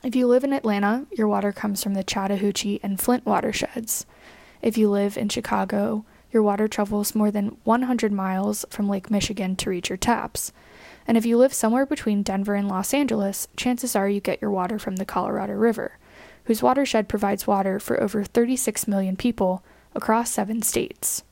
If 0.03 0.15
you 0.15 0.27
live 0.27 0.45
in 0.45 0.53
Atlanta, 0.53 1.07
your 1.11 1.29
water 1.29 1.53
comes 1.53 1.83
from 1.83 1.95
the 1.95 2.05
Chattahoochee 2.05 2.81
and 2.83 3.01
Flint 3.01 3.25
watersheds. 3.27 4.07
If 4.63 4.77
you 4.77 4.91
live 4.91 5.17
in 5.17 5.29
Chicago, 5.29 6.05
your 6.31 6.43
water 6.43 6.69
travels 6.69 7.15
more 7.15 7.31
than 7.31 7.57
100 7.65 8.13
miles 8.13 8.65
from 8.71 8.89
Lake 8.89 9.11
Michigan 9.11 9.57
to 9.57 9.71
reach 9.71 9.89
your 9.89 9.97
taps. 9.97 10.53
And 11.07 11.17
if 11.17 11.25
you 11.25 11.39
live 11.39 11.55
somewhere 11.55 11.87
between 11.87 12.23
Denver 12.23 12.55
and 12.55 12.69
Los 12.69 12.93
Angeles, 12.93 13.49
chances 13.57 13.95
are 13.95 14.09
you 14.09 14.21
get 14.21 14.43
your 14.43 14.51
water 14.51 14.79
from 14.79 14.97
the 14.97 15.05
Colorado 15.05 15.55
River, 15.55 15.99
whose 16.45 16.63
watershed 16.63 17.09
provides 17.09 17.47
water 17.47 17.79
for 17.79 18.03
over 18.03 18.25
36 18.25 18.87
million 18.89 19.17
people 19.17 19.65
across 19.97 20.31
seven 20.31 20.63
states. 20.63 21.25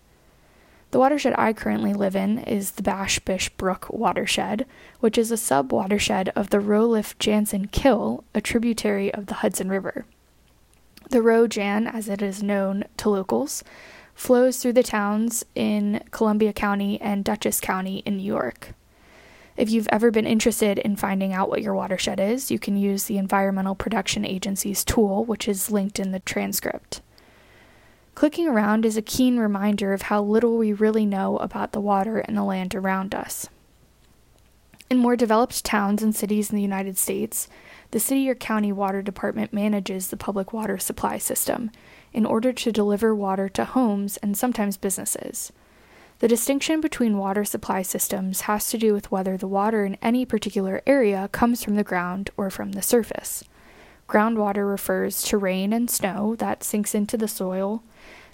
The 0.90 0.98
watershed 0.98 1.34
I 1.36 1.52
currently 1.52 1.92
live 1.92 2.14
in 2.14 2.38
is 2.38 2.72
the 2.72 2.82
Bash 2.82 3.18
Bish 3.18 3.48
Brook 3.50 3.86
watershed, 3.90 4.64
which 5.00 5.18
is 5.18 5.30
a 5.30 5.36
sub 5.36 5.72
watershed 5.72 6.30
of 6.36 6.50
the 6.50 6.60
Roeliff 6.60 7.18
Jansen 7.18 7.66
Kill, 7.66 8.24
a 8.34 8.40
tributary 8.40 9.12
of 9.12 9.26
the 9.26 9.34
Hudson 9.34 9.68
River. 9.68 10.06
The 11.10 11.20
Roe 11.20 11.46
Jan, 11.46 11.86
as 11.86 12.08
it 12.08 12.22
is 12.22 12.42
known 12.42 12.84
to 12.98 13.10
locals, 13.10 13.64
flows 14.14 14.58
through 14.58 14.74
the 14.74 14.82
towns 14.82 15.44
in 15.54 16.00
Columbia 16.12 16.52
County 16.52 17.00
and 17.00 17.24
Dutchess 17.24 17.60
County 17.60 17.98
in 18.06 18.16
New 18.16 18.22
York. 18.22 18.72
If 19.56 19.70
you've 19.70 19.88
ever 19.90 20.10
been 20.10 20.26
interested 20.26 20.78
in 20.78 20.96
finding 20.96 21.32
out 21.32 21.48
what 21.48 21.62
your 21.62 21.74
watershed 21.74 22.18
is, 22.18 22.50
you 22.50 22.58
can 22.58 22.76
use 22.76 23.04
the 23.04 23.18
Environmental 23.18 23.74
Protection 23.74 24.24
Agency's 24.24 24.84
tool, 24.84 25.24
which 25.24 25.46
is 25.46 25.70
linked 25.70 26.00
in 26.00 26.12
the 26.12 26.20
transcript. 26.20 27.02
Clicking 28.14 28.46
around 28.46 28.84
is 28.84 28.96
a 28.96 29.02
keen 29.02 29.38
reminder 29.38 29.92
of 29.92 30.02
how 30.02 30.22
little 30.22 30.56
we 30.56 30.72
really 30.72 31.04
know 31.04 31.36
about 31.38 31.72
the 31.72 31.80
water 31.80 32.18
and 32.18 32.36
the 32.36 32.44
land 32.44 32.74
around 32.74 33.14
us. 33.14 33.48
In 34.88 34.98
more 34.98 35.16
developed 35.16 35.64
towns 35.64 36.02
and 36.02 36.14
cities 36.14 36.50
in 36.50 36.56
the 36.56 36.62
United 36.62 36.96
States, 36.96 37.48
the 37.90 37.98
city 37.98 38.28
or 38.28 38.34
county 38.34 38.70
water 38.70 39.02
department 39.02 39.52
manages 39.52 40.08
the 40.08 40.16
public 40.16 40.52
water 40.52 40.78
supply 40.78 41.18
system 41.18 41.70
in 42.12 42.24
order 42.24 42.52
to 42.52 42.70
deliver 42.70 43.14
water 43.14 43.48
to 43.48 43.64
homes 43.64 44.16
and 44.18 44.36
sometimes 44.36 44.76
businesses. 44.76 45.52
The 46.20 46.28
distinction 46.28 46.80
between 46.80 47.18
water 47.18 47.44
supply 47.44 47.82
systems 47.82 48.42
has 48.42 48.70
to 48.70 48.78
do 48.78 48.92
with 48.92 49.10
whether 49.10 49.36
the 49.36 49.48
water 49.48 49.84
in 49.84 49.96
any 50.00 50.24
particular 50.24 50.80
area 50.86 51.28
comes 51.32 51.64
from 51.64 51.74
the 51.74 51.82
ground 51.82 52.30
or 52.36 52.50
from 52.50 52.72
the 52.72 52.82
surface. 52.82 53.42
Groundwater 54.08 54.68
refers 54.68 55.22
to 55.24 55.38
rain 55.38 55.72
and 55.72 55.90
snow 55.90 56.36
that 56.36 56.62
sinks 56.62 56.94
into 56.94 57.16
the 57.16 57.28
soil 57.28 57.82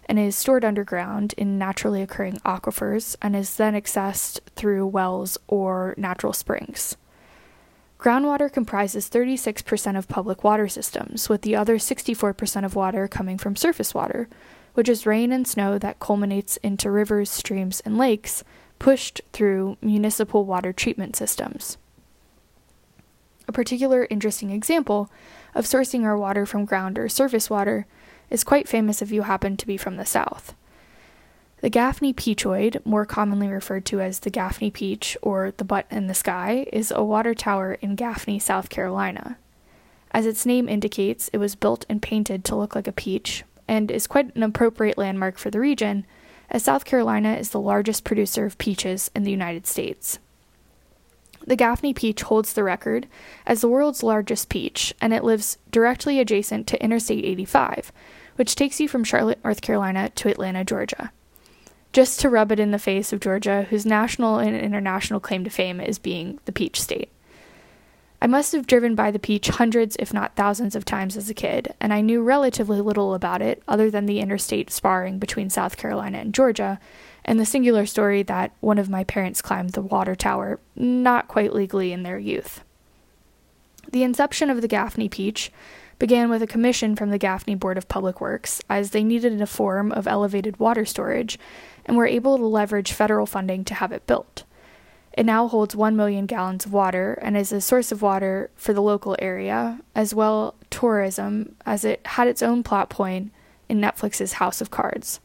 and 0.06 0.18
is 0.18 0.34
stored 0.34 0.64
underground 0.64 1.34
in 1.36 1.58
naturally 1.58 2.02
occurring 2.02 2.40
aquifers 2.44 3.14
and 3.22 3.36
is 3.36 3.56
then 3.56 3.74
accessed 3.74 4.40
through 4.56 4.86
wells 4.86 5.38
or 5.46 5.94
natural 5.96 6.32
springs. 6.32 6.96
Groundwater 8.00 8.50
comprises 8.52 9.08
36% 9.08 9.96
of 9.96 10.08
public 10.08 10.42
water 10.42 10.68
systems, 10.68 11.28
with 11.28 11.42
the 11.42 11.54
other 11.54 11.76
64% 11.76 12.64
of 12.64 12.74
water 12.74 13.06
coming 13.06 13.38
from 13.38 13.54
surface 13.54 13.94
water, 13.94 14.26
which 14.72 14.88
is 14.88 15.06
rain 15.06 15.30
and 15.32 15.46
snow 15.46 15.78
that 15.78 16.00
culminates 16.00 16.56
into 16.58 16.90
rivers, 16.90 17.30
streams, 17.30 17.80
and 17.80 17.98
lakes 17.98 18.42
pushed 18.78 19.20
through 19.32 19.76
municipal 19.82 20.44
water 20.44 20.72
treatment 20.72 21.14
systems. 21.14 21.76
A 23.46 23.52
particular 23.52 24.06
interesting 24.10 24.50
example 24.50 25.10
of 25.54 25.64
sourcing 25.64 26.04
our 26.04 26.16
water 26.16 26.46
from 26.46 26.64
ground 26.64 26.98
or 26.98 27.08
surface 27.08 27.50
water 27.50 27.86
is 28.30 28.44
quite 28.44 28.68
famous 28.68 29.02
if 29.02 29.10
you 29.10 29.22
happen 29.22 29.56
to 29.56 29.66
be 29.66 29.76
from 29.76 29.96
the 29.96 30.06
South. 30.06 30.54
The 31.60 31.68
Gaffney 31.68 32.14
peachoid, 32.14 32.84
more 32.86 33.04
commonly 33.04 33.48
referred 33.48 33.84
to 33.86 34.00
as 34.00 34.20
the 34.20 34.30
Gaffney 34.30 34.70
peach 34.70 35.16
or 35.20 35.52
the 35.56 35.64
butt 35.64 35.86
in 35.90 36.06
the 36.06 36.14
sky, 36.14 36.66
is 36.72 36.90
a 36.90 37.04
water 37.04 37.34
tower 37.34 37.74
in 37.82 37.96
Gaffney, 37.96 38.38
South 38.38 38.70
Carolina. 38.70 39.36
As 40.12 40.24
its 40.24 40.46
name 40.46 40.68
indicates, 40.68 41.28
it 41.28 41.38
was 41.38 41.54
built 41.54 41.84
and 41.88 42.00
painted 42.00 42.44
to 42.44 42.56
look 42.56 42.74
like 42.74 42.88
a 42.88 42.92
peach 42.92 43.44
and 43.68 43.90
is 43.90 44.06
quite 44.06 44.34
an 44.34 44.42
appropriate 44.42 44.98
landmark 44.98 45.38
for 45.38 45.50
the 45.50 45.60
region, 45.60 46.06
as 46.48 46.64
South 46.64 46.84
Carolina 46.84 47.34
is 47.34 47.50
the 47.50 47.60
largest 47.60 48.04
producer 48.04 48.46
of 48.46 48.58
peaches 48.58 49.10
in 49.14 49.22
the 49.22 49.30
United 49.30 49.66
States. 49.66 50.18
The 51.46 51.56
Gaffney 51.56 51.94
peach 51.94 52.22
holds 52.22 52.52
the 52.52 52.64
record 52.64 53.06
as 53.46 53.60
the 53.60 53.68
world's 53.68 54.02
largest 54.02 54.48
peach, 54.48 54.94
and 55.00 55.12
it 55.12 55.24
lives 55.24 55.58
directly 55.70 56.20
adjacent 56.20 56.66
to 56.68 56.82
Interstate 56.82 57.24
85, 57.24 57.92
which 58.36 58.54
takes 58.54 58.80
you 58.80 58.88
from 58.88 59.04
Charlotte, 59.04 59.42
North 59.42 59.60
Carolina 59.60 60.10
to 60.10 60.28
Atlanta, 60.28 60.64
Georgia 60.64 61.12
just 61.92 62.20
to 62.20 62.28
rub 62.28 62.52
it 62.52 62.60
in 62.60 62.70
the 62.70 62.78
face 62.78 63.12
of 63.12 63.20
Georgia, 63.20 63.66
whose 63.70 63.84
national 63.84 64.38
and 64.38 64.56
international 64.56 65.20
claim 65.20 65.44
to 65.44 65.50
fame 65.50 65.80
is 65.80 65.98
being 65.98 66.38
the 66.44 66.52
Peach 66.52 66.80
State. 66.80 67.10
I 68.22 68.26
must 68.26 68.52
have 68.52 68.66
driven 68.66 68.94
by 68.94 69.10
the 69.10 69.18
Peach 69.18 69.48
hundreds, 69.48 69.96
if 69.98 70.12
not 70.12 70.36
thousands, 70.36 70.76
of 70.76 70.84
times 70.84 71.16
as 71.16 71.30
a 71.30 71.34
kid, 71.34 71.74
and 71.80 71.92
I 71.92 72.02
knew 72.02 72.22
relatively 72.22 72.80
little 72.80 73.14
about 73.14 73.40
it 73.40 73.62
other 73.66 73.90
than 73.90 74.06
the 74.06 74.20
interstate 74.20 74.70
sparring 74.70 75.18
between 75.18 75.50
South 75.50 75.76
Carolina 75.76 76.18
and 76.18 76.34
Georgia, 76.34 76.78
and 77.30 77.38
the 77.38 77.46
singular 77.46 77.86
story 77.86 78.24
that 78.24 78.50
one 78.58 78.76
of 78.76 78.90
my 78.90 79.04
parents 79.04 79.40
climbed 79.40 79.70
the 79.70 79.80
water 79.80 80.16
tower, 80.16 80.58
not 80.74 81.28
quite 81.28 81.54
legally 81.54 81.92
in 81.92 82.02
their 82.02 82.18
youth. 82.18 82.64
The 83.92 84.02
inception 84.02 84.50
of 84.50 84.60
the 84.60 84.66
Gaffney 84.66 85.08
Peach 85.08 85.52
began 86.00 86.28
with 86.28 86.42
a 86.42 86.48
commission 86.48 86.96
from 86.96 87.10
the 87.10 87.18
Gaffney 87.18 87.54
Board 87.54 87.78
of 87.78 87.86
Public 87.86 88.20
Works, 88.20 88.60
as 88.68 88.90
they 88.90 89.04
needed 89.04 89.40
a 89.40 89.46
form 89.46 89.92
of 89.92 90.08
elevated 90.08 90.58
water 90.58 90.84
storage 90.84 91.38
and 91.86 91.96
were 91.96 92.08
able 92.08 92.36
to 92.36 92.44
leverage 92.44 92.90
federal 92.90 93.26
funding 93.26 93.64
to 93.66 93.74
have 93.74 93.92
it 93.92 94.08
built. 94.08 94.42
It 95.12 95.24
now 95.24 95.46
holds 95.46 95.76
1 95.76 95.94
million 95.94 96.26
gallons 96.26 96.66
of 96.66 96.72
water 96.72 97.16
and 97.22 97.36
is 97.36 97.52
a 97.52 97.60
source 97.60 97.92
of 97.92 98.02
water 98.02 98.50
for 98.56 98.72
the 98.72 98.82
local 98.82 99.14
area, 99.20 99.78
as 99.94 100.12
well 100.12 100.56
tourism, 100.68 101.54
as 101.64 101.84
it 101.84 102.04
had 102.04 102.26
its 102.26 102.42
own 102.42 102.64
plot 102.64 102.90
point 102.90 103.30
in 103.68 103.80
Netflix's 103.80 104.32
House 104.32 104.60
of 104.60 104.72
Cards. 104.72 105.20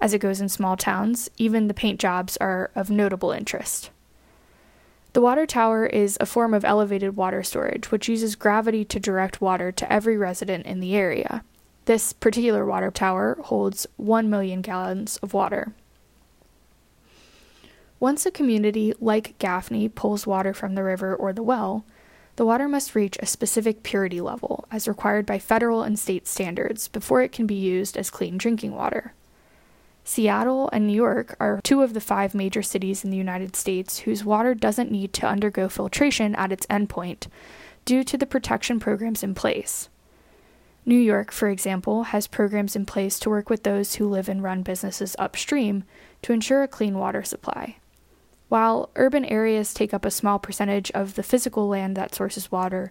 As 0.00 0.14
it 0.14 0.20
goes 0.20 0.40
in 0.40 0.48
small 0.48 0.76
towns, 0.76 1.28
even 1.36 1.68
the 1.68 1.74
paint 1.74 2.00
jobs 2.00 2.36
are 2.38 2.70
of 2.74 2.90
notable 2.90 3.32
interest. 3.32 3.90
The 5.12 5.20
water 5.20 5.44
tower 5.44 5.86
is 5.86 6.16
a 6.20 6.26
form 6.26 6.54
of 6.54 6.64
elevated 6.64 7.16
water 7.16 7.42
storage, 7.42 7.90
which 7.90 8.08
uses 8.08 8.36
gravity 8.36 8.84
to 8.86 9.00
direct 9.00 9.40
water 9.40 9.72
to 9.72 9.92
every 9.92 10.16
resident 10.16 10.66
in 10.66 10.80
the 10.80 10.94
area. 10.94 11.44
This 11.84 12.12
particular 12.12 12.64
water 12.64 12.90
tower 12.90 13.36
holds 13.44 13.86
1 13.96 14.30
million 14.30 14.62
gallons 14.62 15.16
of 15.18 15.34
water. 15.34 15.72
Once 17.98 18.24
a 18.24 18.30
community 18.30 18.94
like 19.00 19.36
Gaffney 19.38 19.88
pulls 19.88 20.26
water 20.26 20.54
from 20.54 20.74
the 20.74 20.84
river 20.84 21.14
or 21.14 21.32
the 21.32 21.42
well, 21.42 21.84
the 22.36 22.46
water 22.46 22.68
must 22.68 22.94
reach 22.94 23.18
a 23.18 23.26
specific 23.26 23.82
purity 23.82 24.20
level, 24.20 24.64
as 24.70 24.88
required 24.88 25.26
by 25.26 25.38
federal 25.38 25.82
and 25.82 25.98
state 25.98 26.26
standards, 26.26 26.88
before 26.88 27.20
it 27.20 27.32
can 27.32 27.46
be 27.46 27.54
used 27.54 27.98
as 27.98 28.08
clean 28.08 28.38
drinking 28.38 28.74
water. 28.74 29.12
Seattle 30.10 30.68
and 30.72 30.88
New 30.88 30.92
York 30.92 31.36
are 31.38 31.60
two 31.62 31.82
of 31.82 31.94
the 31.94 32.00
five 32.00 32.34
major 32.34 32.62
cities 32.62 33.04
in 33.04 33.12
the 33.12 33.16
United 33.16 33.54
States 33.54 34.00
whose 34.00 34.24
water 34.24 34.56
doesn't 34.56 34.90
need 34.90 35.12
to 35.12 35.26
undergo 35.28 35.68
filtration 35.68 36.34
at 36.34 36.50
its 36.50 36.66
endpoint 36.66 37.28
due 37.84 38.02
to 38.02 38.18
the 38.18 38.26
protection 38.26 38.80
programs 38.80 39.22
in 39.22 39.36
place. 39.36 39.88
New 40.84 40.98
York, 40.98 41.30
for 41.30 41.48
example, 41.48 42.02
has 42.10 42.26
programs 42.26 42.74
in 42.74 42.86
place 42.86 43.20
to 43.20 43.30
work 43.30 43.48
with 43.48 43.62
those 43.62 43.94
who 43.94 44.08
live 44.08 44.28
and 44.28 44.42
run 44.42 44.64
businesses 44.64 45.14
upstream 45.16 45.84
to 46.22 46.32
ensure 46.32 46.64
a 46.64 46.68
clean 46.68 46.98
water 46.98 47.22
supply. 47.22 47.76
While 48.48 48.90
urban 48.96 49.24
areas 49.24 49.72
take 49.72 49.94
up 49.94 50.04
a 50.04 50.10
small 50.10 50.40
percentage 50.40 50.90
of 50.90 51.14
the 51.14 51.22
physical 51.22 51.68
land 51.68 51.96
that 51.96 52.16
sources 52.16 52.50
water, 52.50 52.90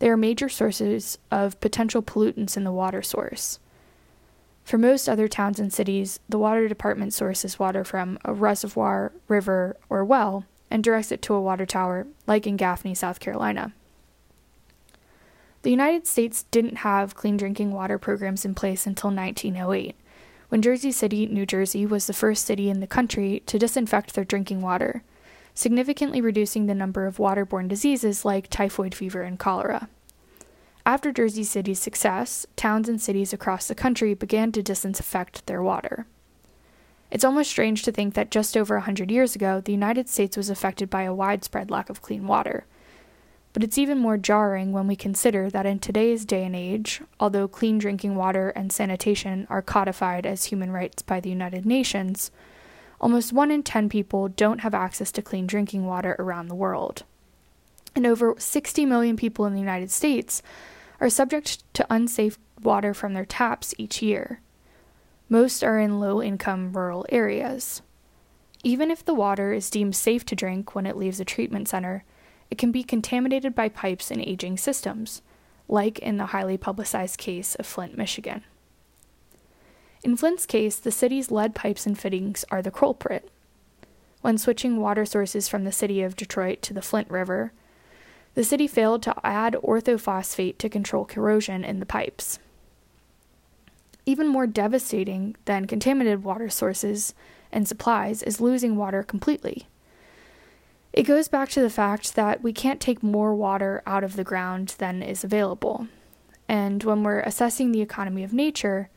they 0.00 0.10
are 0.10 0.18
major 0.18 0.50
sources 0.50 1.16
of 1.30 1.58
potential 1.60 2.02
pollutants 2.02 2.58
in 2.58 2.64
the 2.64 2.72
water 2.72 3.00
source. 3.00 3.58
For 4.68 4.76
most 4.76 5.08
other 5.08 5.28
towns 5.28 5.58
and 5.58 5.72
cities, 5.72 6.20
the 6.28 6.38
water 6.38 6.68
department 6.68 7.14
sources 7.14 7.58
water 7.58 7.84
from 7.84 8.18
a 8.22 8.34
reservoir, 8.34 9.12
river, 9.26 9.78
or 9.88 10.04
well 10.04 10.44
and 10.70 10.84
directs 10.84 11.10
it 11.10 11.22
to 11.22 11.32
a 11.32 11.40
water 11.40 11.64
tower, 11.64 12.06
like 12.26 12.46
in 12.46 12.58
Gaffney, 12.58 12.94
South 12.94 13.18
Carolina. 13.18 13.72
The 15.62 15.70
United 15.70 16.06
States 16.06 16.42
didn't 16.50 16.80
have 16.80 17.14
clean 17.14 17.38
drinking 17.38 17.72
water 17.72 17.96
programs 17.96 18.44
in 18.44 18.54
place 18.54 18.86
until 18.86 19.08
1908 19.10 19.96
when 20.50 20.60
Jersey 20.60 20.92
City, 20.92 21.24
New 21.24 21.46
Jersey 21.46 21.86
was 21.86 22.06
the 22.06 22.12
first 22.12 22.44
city 22.44 22.68
in 22.68 22.80
the 22.80 22.86
country 22.86 23.42
to 23.46 23.58
disinfect 23.58 24.14
their 24.14 24.24
drinking 24.26 24.60
water, 24.60 25.02
significantly 25.54 26.20
reducing 26.20 26.66
the 26.66 26.74
number 26.74 27.06
of 27.06 27.16
waterborne 27.16 27.68
diseases 27.68 28.22
like 28.22 28.50
typhoid 28.50 28.94
fever 28.94 29.22
and 29.22 29.38
cholera. 29.38 29.88
After 30.88 31.12
Jersey 31.12 31.44
City's 31.44 31.78
success, 31.78 32.46
towns 32.56 32.88
and 32.88 32.98
cities 32.98 33.34
across 33.34 33.68
the 33.68 33.74
country 33.74 34.14
began 34.14 34.52
to 34.52 34.62
disinfect 34.62 35.44
their 35.44 35.62
water. 35.62 36.06
It's 37.10 37.26
almost 37.26 37.50
strange 37.50 37.82
to 37.82 37.92
think 37.92 38.14
that 38.14 38.30
just 38.30 38.56
over 38.56 38.74
a 38.76 38.80
hundred 38.80 39.10
years 39.10 39.36
ago, 39.36 39.60
the 39.60 39.72
United 39.72 40.08
States 40.08 40.34
was 40.34 40.48
affected 40.48 40.88
by 40.88 41.02
a 41.02 41.12
widespread 41.12 41.70
lack 41.70 41.90
of 41.90 42.00
clean 42.00 42.26
water, 42.26 42.64
but 43.52 43.62
it's 43.62 43.76
even 43.76 43.98
more 43.98 44.16
jarring 44.16 44.72
when 44.72 44.86
we 44.86 44.96
consider 44.96 45.50
that 45.50 45.66
in 45.66 45.78
today's 45.78 46.24
day 46.24 46.42
and 46.42 46.56
age, 46.56 47.02
although 47.20 47.46
clean 47.46 47.76
drinking 47.76 48.16
water 48.16 48.48
and 48.56 48.72
sanitation 48.72 49.46
are 49.50 49.60
codified 49.60 50.24
as 50.24 50.46
human 50.46 50.70
rights 50.70 51.02
by 51.02 51.20
the 51.20 51.28
United 51.28 51.66
Nations, 51.66 52.30
almost 52.98 53.30
1 53.30 53.50
in 53.50 53.62
10 53.62 53.90
people 53.90 54.28
don't 54.28 54.60
have 54.60 54.72
access 54.72 55.12
to 55.12 55.20
clean 55.20 55.46
drinking 55.46 55.84
water 55.84 56.16
around 56.18 56.48
the 56.48 56.54
world. 56.54 57.02
And 57.94 58.06
over 58.06 58.34
60 58.38 58.86
million 58.86 59.18
people 59.18 59.44
in 59.44 59.52
the 59.52 59.60
United 59.60 59.90
States 59.90 60.40
are 61.00 61.10
subject 61.10 61.62
to 61.74 61.86
unsafe 61.90 62.38
water 62.62 62.92
from 62.92 63.14
their 63.14 63.24
taps 63.24 63.74
each 63.78 64.02
year. 64.02 64.40
Most 65.28 65.62
are 65.62 65.78
in 65.78 66.00
low 66.00 66.22
income 66.22 66.72
rural 66.72 67.06
areas. 67.10 67.82
Even 68.64 68.90
if 68.90 69.04
the 69.04 69.14
water 69.14 69.52
is 69.52 69.70
deemed 69.70 69.94
safe 69.94 70.24
to 70.26 70.34
drink 70.34 70.74
when 70.74 70.86
it 70.86 70.96
leaves 70.96 71.20
a 71.20 71.24
treatment 71.24 71.68
center, 71.68 72.04
it 72.50 72.58
can 72.58 72.72
be 72.72 72.82
contaminated 72.82 73.54
by 73.54 73.68
pipes 73.68 74.10
in 74.10 74.20
aging 74.20 74.56
systems, 74.56 75.22
like 75.68 75.98
in 75.98 76.16
the 76.16 76.26
highly 76.26 76.56
publicized 76.56 77.18
case 77.18 77.54
of 77.56 77.66
Flint, 77.66 77.96
Michigan. 77.96 78.42
In 80.02 80.16
Flint's 80.16 80.46
case, 80.46 80.76
the 80.76 80.90
city's 80.90 81.30
lead 81.30 81.54
pipes 81.54 81.86
and 81.86 81.98
fittings 81.98 82.44
are 82.50 82.62
the 82.62 82.70
culprit. 82.70 83.30
When 84.22 84.38
switching 84.38 84.80
water 84.80 85.04
sources 85.04 85.48
from 85.48 85.64
the 85.64 85.72
city 85.72 86.02
of 86.02 86.16
Detroit 86.16 86.62
to 86.62 86.74
the 86.74 86.82
Flint 86.82 87.10
River, 87.10 87.52
the 88.38 88.44
city 88.44 88.68
failed 88.68 89.02
to 89.02 89.12
add 89.26 89.54
orthophosphate 89.64 90.58
to 90.58 90.68
control 90.68 91.04
corrosion 91.04 91.64
in 91.64 91.80
the 91.80 91.84
pipes. 91.84 92.38
Even 94.06 94.28
more 94.28 94.46
devastating 94.46 95.34
than 95.46 95.66
contaminated 95.66 96.22
water 96.22 96.48
sources 96.48 97.14
and 97.50 97.66
supplies 97.66 98.22
is 98.22 98.40
losing 98.40 98.76
water 98.76 99.02
completely. 99.02 99.66
It 100.92 101.02
goes 101.02 101.26
back 101.26 101.48
to 101.48 101.60
the 101.60 101.68
fact 101.68 102.14
that 102.14 102.40
we 102.40 102.52
can't 102.52 102.80
take 102.80 103.02
more 103.02 103.34
water 103.34 103.82
out 103.86 104.04
of 104.04 104.14
the 104.14 104.22
ground 104.22 104.76
than 104.78 105.02
is 105.02 105.24
available. 105.24 105.88
And 106.48 106.84
when 106.84 107.02
we're 107.02 107.18
assessing 107.18 107.72
the 107.72 107.82
economy 107.82 108.22
of 108.22 108.32
nature, 108.32 108.88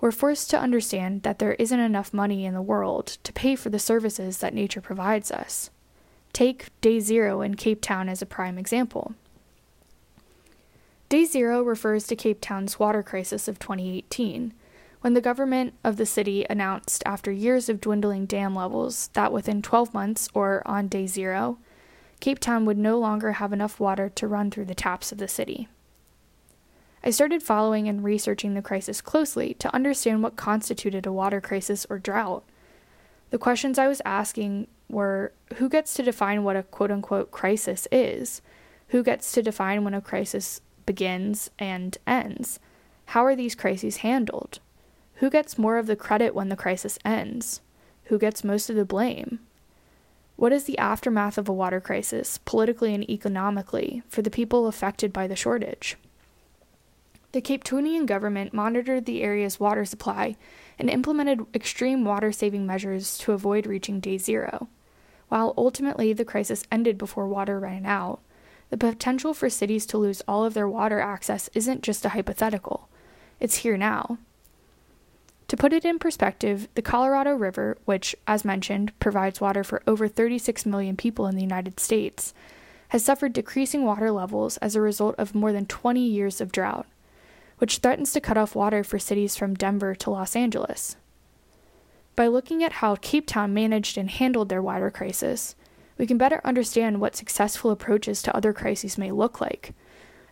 we're 0.00 0.12
forced 0.12 0.50
to 0.50 0.60
understand 0.60 1.24
that 1.24 1.40
there 1.40 1.54
isn't 1.54 1.80
enough 1.80 2.14
money 2.14 2.44
in 2.44 2.54
the 2.54 2.62
world 2.62 3.18
to 3.24 3.32
pay 3.32 3.56
for 3.56 3.70
the 3.70 3.80
services 3.80 4.38
that 4.38 4.54
nature 4.54 4.80
provides 4.80 5.32
us. 5.32 5.70
Take 6.34 6.68
Day 6.80 6.98
Zero 6.98 7.40
in 7.40 7.54
Cape 7.54 7.80
Town 7.80 8.08
as 8.08 8.20
a 8.20 8.26
prime 8.26 8.58
example. 8.58 9.14
Day 11.08 11.24
Zero 11.24 11.62
refers 11.62 12.08
to 12.08 12.16
Cape 12.16 12.40
Town's 12.40 12.78
water 12.78 13.04
crisis 13.04 13.46
of 13.46 13.60
2018, 13.60 14.52
when 15.00 15.14
the 15.14 15.20
government 15.20 15.74
of 15.84 15.96
the 15.96 16.06
city 16.06 16.44
announced 16.50 17.04
after 17.06 17.30
years 17.30 17.68
of 17.68 17.80
dwindling 17.80 18.26
dam 18.26 18.54
levels 18.54 19.10
that 19.12 19.32
within 19.32 19.62
12 19.62 19.94
months 19.94 20.28
or 20.34 20.60
on 20.66 20.88
day 20.88 21.06
zero, 21.06 21.58
Cape 22.18 22.40
Town 22.40 22.64
would 22.64 22.78
no 22.78 22.98
longer 22.98 23.32
have 23.32 23.52
enough 23.52 23.78
water 23.78 24.08
to 24.08 24.26
run 24.26 24.50
through 24.50 24.64
the 24.64 24.74
taps 24.74 25.12
of 25.12 25.18
the 25.18 25.28
city. 25.28 25.68
I 27.04 27.10
started 27.10 27.42
following 27.42 27.86
and 27.86 28.02
researching 28.02 28.54
the 28.54 28.62
crisis 28.62 29.00
closely 29.00 29.54
to 29.54 29.72
understand 29.72 30.22
what 30.22 30.36
constituted 30.36 31.06
a 31.06 31.12
water 31.12 31.40
crisis 31.40 31.86
or 31.88 31.98
drought. 31.98 32.42
The 33.30 33.38
questions 33.38 33.78
I 33.78 33.88
was 33.88 34.02
asking 34.04 34.66
were 34.88 35.32
who 35.56 35.68
gets 35.68 35.94
to 35.94 36.02
define 36.02 36.44
what 36.44 36.56
a 36.56 36.62
quote 36.62 36.90
unquote 36.90 37.30
crisis 37.30 37.88
is? 37.90 38.42
Who 38.88 39.02
gets 39.02 39.32
to 39.32 39.42
define 39.42 39.84
when 39.84 39.94
a 39.94 40.00
crisis 40.00 40.60
begins 40.86 41.50
and 41.58 41.96
ends? 42.06 42.60
How 43.06 43.24
are 43.24 43.36
these 43.36 43.54
crises 43.54 43.98
handled? 43.98 44.60
Who 45.16 45.30
gets 45.30 45.58
more 45.58 45.78
of 45.78 45.86
the 45.86 45.96
credit 45.96 46.34
when 46.34 46.48
the 46.48 46.56
crisis 46.56 46.98
ends? 47.04 47.60
Who 48.04 48.18
gets 48.18 48.44
most 48.44 48.68
of 48.68 48.76
the 48.76 48.84
blame? 48.84 49.40
What 50.36 50.52
is 50.52 50.64
the 50.64 50.78
aftermath 50.78 51.38
of 51.38 51.48
a 51.48 51.52
water 51.52 51.80
crisis, 51.80 52.38
politically 52.38 52.94
and 52.94 53.08
economically, 53.08 54.02
for 54.08 54.20
the 54.20 54.30
people 54.30 54.66
affected 54.66 55.12
by 55.12 55.28
the 55.28 55.36
shortage? 55.36 55.96
The 57.34 57.40
Cape 57.40 57.64
Townian 57.64 58.06
government 58.06 58.54
monitored 58.54 59.06
the 59.06 59.20
area's 59.20 59.58
water 59.58 59.84
supply 59.84 60.36
and 60.78 60.88
implemented 60.88 61.44
extreme 61.52 62.04
water 62.04 62.30
saving 62.30 62.64
measures 62.64 63.18
to 63.18 63.32
avoid 63.32 63.66
reaching 63.66 63.98
day 63.98 64.18
zero. 64.18 64.68
While 65.30 65.52
ultimately 65.56 66.12
the 66.12 66.24
crisis 66.24 66.62
ended 66.70 66.96
before 66.96 67.26
water 67.26 67.58
ran 67.58 67.86
out, 67.86 68.20
the 68.70 68.76
potential 68.76 69.34
for 69.34 69.50
cities 69.50 69.84
to 69.86 69.98
lose 69.98 70.22
all 70.28 70.44
of 70.44 70.54
their 70.54 70.68
water 70.68 71.00
access 71.00 71.50
isn't 71.54 71.82
just 71.82 72.04
a 72.04 72.10
hypothetical, 72.10 72.88
it's 73.40 73.56
here 73.56 73.76
now. 73.76 74.18
To 75.48 75.56
put 75.56 75.72
it 75.72 75.84
in 75.84 75.98
perspective, 75.98 76.68
the 76.76 76.82
Colorado 76.82 77.34
River, 77.34 77.76
which, 77.84 78.14
as 78.28 78.44
mentioned, 78.44 78.96
provides 79.00 79.40
water 79.40 79.64
for 79.64 79.82
over 79.88 80.06
36 80.06 80.64
million 80.66 80.96
people 80.96 81.26
in 81.26 81.34
the 81.34 81.42
United 81.42 81.80
States, 81.80 82.32
has 82.90 83.04
suffered 83.04 83.32
decreasing 83.32 83.82
water 83.82 84.12
levels 84.12 84.56
as 84.58 84.76
a 84.76 84.80
result 84.80 85.16
of 85.18 85.34
more 85.34 85.50
than 85.50 85.66
20 85.66 86.00
years 86.00 86.40
of 86.40 86.52
drought, 86.52 86.86
which 87.58 87.78
threatens 87.78 88.12
to 88.12 88.20
cut 88.20 88.36
off 88.36 88.54
water 88.54 88.82
for 88.84 88.98
cities 88.98 89.36
from 89.36 89.54
Denver 89.54 89.94
to 89.94 90.10
Los 90.10 90.34
Angeles. 90.36 90.96
By 92.16 92.26
looking 92.26 92.62
at 92.62 92.74
how 92.74 92.96
Cape 92.96 93.26
Town 93.26 93.52
managed 93.52 93.98
and 93.98 94.10
handled 94.10 94.48
their 94.48 94.62
water 94.62 94.90
crisis, 94.90 95.54
we 95.98 96.06
can 96.06 96.18
better 96.18 96.40
understand 96.44 97.00
what 97.00 97.16
successful 97.16 97.70
approaches 97.70 98.22
to 98.22 98.36
other 98.36 98.52
crises 98.52 98.98
may 98.98 99.10
look 99.10 99.40
like, 99.40 99.72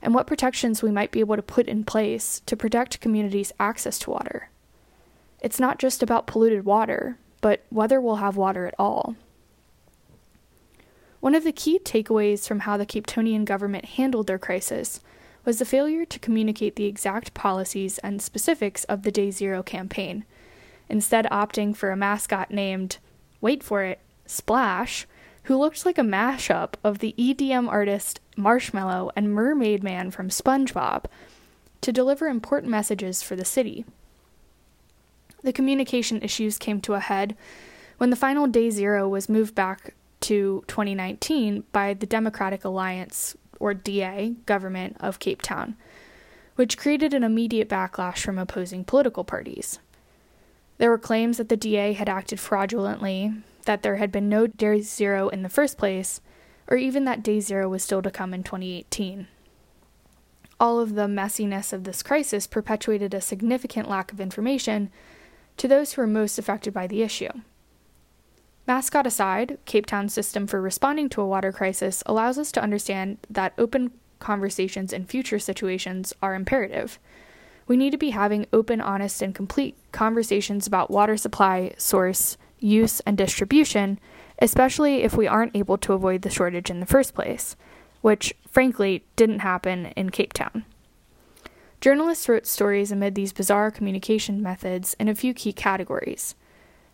and 0.00 0.14
what 0.14 0.26
protections 0.26 0.82
we 0.82 0.90
might 0.90 1.12
be 1.12 1.20
able 1.20 1.36
to 1.36 1.42
put 1.42 1.68
in 1.68 1.84
place 1.84 2.40
to 2.46 2.56
protect 2.56 3.00
communities' 3.00 3.52
access 3.60 3.98
to 4.00 4.10
water. 4.10 4.50
It's 5.40 5.60
not 5.60 5.78
just 5.78 6.02
about 6.02 6.26
polluted 6.26 6.64
water, 6.64 7.18
but 7.40 7.64
whether 7.70 8.00
we'll 8.00 8.16
have 8.16 8.36
water 8.36 8.66
at 8.66 8.74
all. 8.78 9.16
One 11.20 11.34
of 11.36 11.44
the 11.44 11.52
key 11.52 11.78
takeaways 11.78 12.48
from 12.48 12.60
how 12.60 12.76
the 12.76 12.86
Cape 12.86 13.06
Townian 13.06 13.44
government 13.44 13.84
handled 13.84 14.26
their 14.26 14.38
crisis 14.38 15.00
was 15.44 15.58
the 15.58 15.64
failure 15.64 16.04
to 16.04 16.18
communicate 16.18 16.76
the 16.76 16.86
exact 16.86 17.34
policies 17.34 17.98
and 17.98 18.22
specifics 18.22 18.84
of 18.84 19.02
the 19.02 19.10
Day 19.10 19.30
Zero 19.30 19.62
campaign, 19.62 20.24
instead, 20.88 21.26
opting 21.26 21.74
for 21.74 21.90
a 21.90 21.96
mascot 21.96 22.50
named, 22.50 22.98
wait 23.40 23.62
for 23.62 23.82
it, 23.82 24.00
Splash, 24.26 25.06
who 25.44 25.58
looked 25.58 25.84
like 25.84 25.98
a 25.98 26.02
mashup 26.02 26.74
of 26.84 27.00
the 27.00 27.14
EDM 27.18 27.68
artist 27.68 28.20
Marshmello 28.36 29.10
and 29.16 29.34
Mermaid 29.34 29.82
Man 29.82 30.10
from 30.10 30.28
SpongeBob 30.28 31.04
to 31.80 31.92
deliver 31.92 32.28
important 32.28 32.70
messages 32.70 33.22
for 33.22 33.34
the 33.34 33.44
city. 33.44 33.84
The 35.42 35.52
communication 35.52 36.22
issues 36.22 36.58
came 36.58 36.80
to 36.82 36.94
a 36.94 37.00
head 37.00 37.36
when 37.98 38.10
the 38.10 38.16
final 38.16 38.46
day 38.46 38.70
zero 38.70 39.08
was 39.08 39.28
moved 39.28 39.54
back 39.54 39.94
to 40.20 40.62
2019 40.68 41.64
by 41.72 41.94
the 41.94 42.06
Democratic 42.06 42.64
Alliance, 42.64 43.36
or 43.62 43.72
DA, 43.72 44.34
government 44.44 44.96
of 44.98 45.20
Cape 45.20 45.40
Town, 45.40 45.76
which 46.56 46.76
created 46.76 47.14
an 47.14 47.22
immediate 47.22 47.68
backlash 47.68 48.18
from 48.18 48.36
opposing 48.36 48.84
political 48.84 49.22
parties. 49.22 49.78
There 50.78 50.90
were 50.90 50.98
claims 50.98 51.36
that 51.36 51.48
the 51.48 51.56
DA 51.56 51.92
had 51.92 52.08
acted 52.08 52.40
fraudulently, 52.40 53.32
that 53.64 53.84
there 53.84 53.96
had 53.96 54.10
been 54.10 54.28
no 54.28 54.48
day 54.48 54.80
zero 54.80 55.28
in 55.28 55.44
the 55.44 55.48
first 55.48 55.78
place, 55.78 56.20
or 56.66 56.76
even 56.76 57.04
that 57.04 57.22
day 57.22 57.38
zero 57.38 57.68
was 57.68 57.84
still 57.84 58.02
to 58.02 58.10
come 58.10 58.34
in 58.34 58.42
2018. 58.42 59.28
All 60.58 60.80
of 60.80 60.96
the 60.96 61.06
messiness 61.06 61.72
of 61.72 61.84
this 61.84 62.02
crisis 62.02 62.48
perpetuated 62.48 63.14
a 63.14 63.20
significant 63.20 63.88
lack 63.88 64.12
of 64.12 64.20
information 64.20 64.90
to 65.56 65.68
those 65.68 65.92
who 65.92 66.02
were 66.02 66.08
most 66.08 66.36
affected 66.36 66.74
by 66.74 66.88
the 66.88 67.02
issue. 67.02 67.30
Mascot 68.66 69.06
aside, 69.06 69.58
Cape 69.64 69.86
Town's 69.86 70.14
system 70.14 70.46
for 70.46 70.60
responding 70.60 71.08
to 71.10 71.20
a 71.20 71.26
water 71.26 71.50
crisis 71.50 72.02
allows 72.06 72.38
us 72.38 72.52
to 72.52 72.62
understand 72.62 73.18
that 73.28 73.54
open 73.58 73.90
conversations 74.20 74.92
in 74.92 75.04
future 75.04 75.40
situations 75.40 76.14
are 76.22 76.34
imperative. 76.34 77.00
We 77.66 77.76
need 77.76 77.90
to 77.90 77.98
be 77.98 78.10
having 78.10 78.46
open, 78.52 78.80
honest, 78.80 79.20
and 79.20 79.34
complete 79.34 79.76
conversations 79.90 80.66
about 80.66 80.90
water 80.90 81.16
supply, 81.16 81.74
source, 81.76 82.36
use, 82.60 83.00
and 83.00 83.18
distribution, 83.18 83.98
especially 84.38 85.02
if 85.02 85.16
we 85.16 85.26
aren't 85.26 85.56
able 85.56 85.78
to 85.78 85.92
avoid 85.92 86.22
the 86.22 86.30
shortage 86.30 86.70
in 86.70 86.78
the 86.78 86.86
first 86.86 87.14
place, 87.14 87.56
which, 88.00 88.32
frankly, 88.48 89.04
didn't 89.16 89.40
happen 89.40 89.86
in 89.96 90.10
Cape 90.10 90.32
Town. 90.32 90.64
Journalists 91.80 92.28
wrote 92.28 92.46
stories 92.46 92.92
amid 92.92 93.16
these 93.16 93.32
bizarre 93.32 93.72
communication 93.72 94.40
methods 94.40 94.94
in 95.00 95.08
a 95.08 95.16
few 95.16 95.34
key 95.34 95.52
categories 95.52 96.36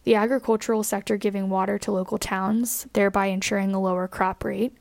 the 0.08 0.14
agricultural 0.14 0.82
sector 0.82 1.18
giving 1.18 1.50
water 1.50 1.78
to 1.78 1.92
local 1.92 2.16
towns, 2.16 2.86
thereby 2.94 3.26
ensuring 3.26 3.74
a 3.74 3.78
lower 3.78 4.08
crop 4.08 4.42
rate, 4.42 4.72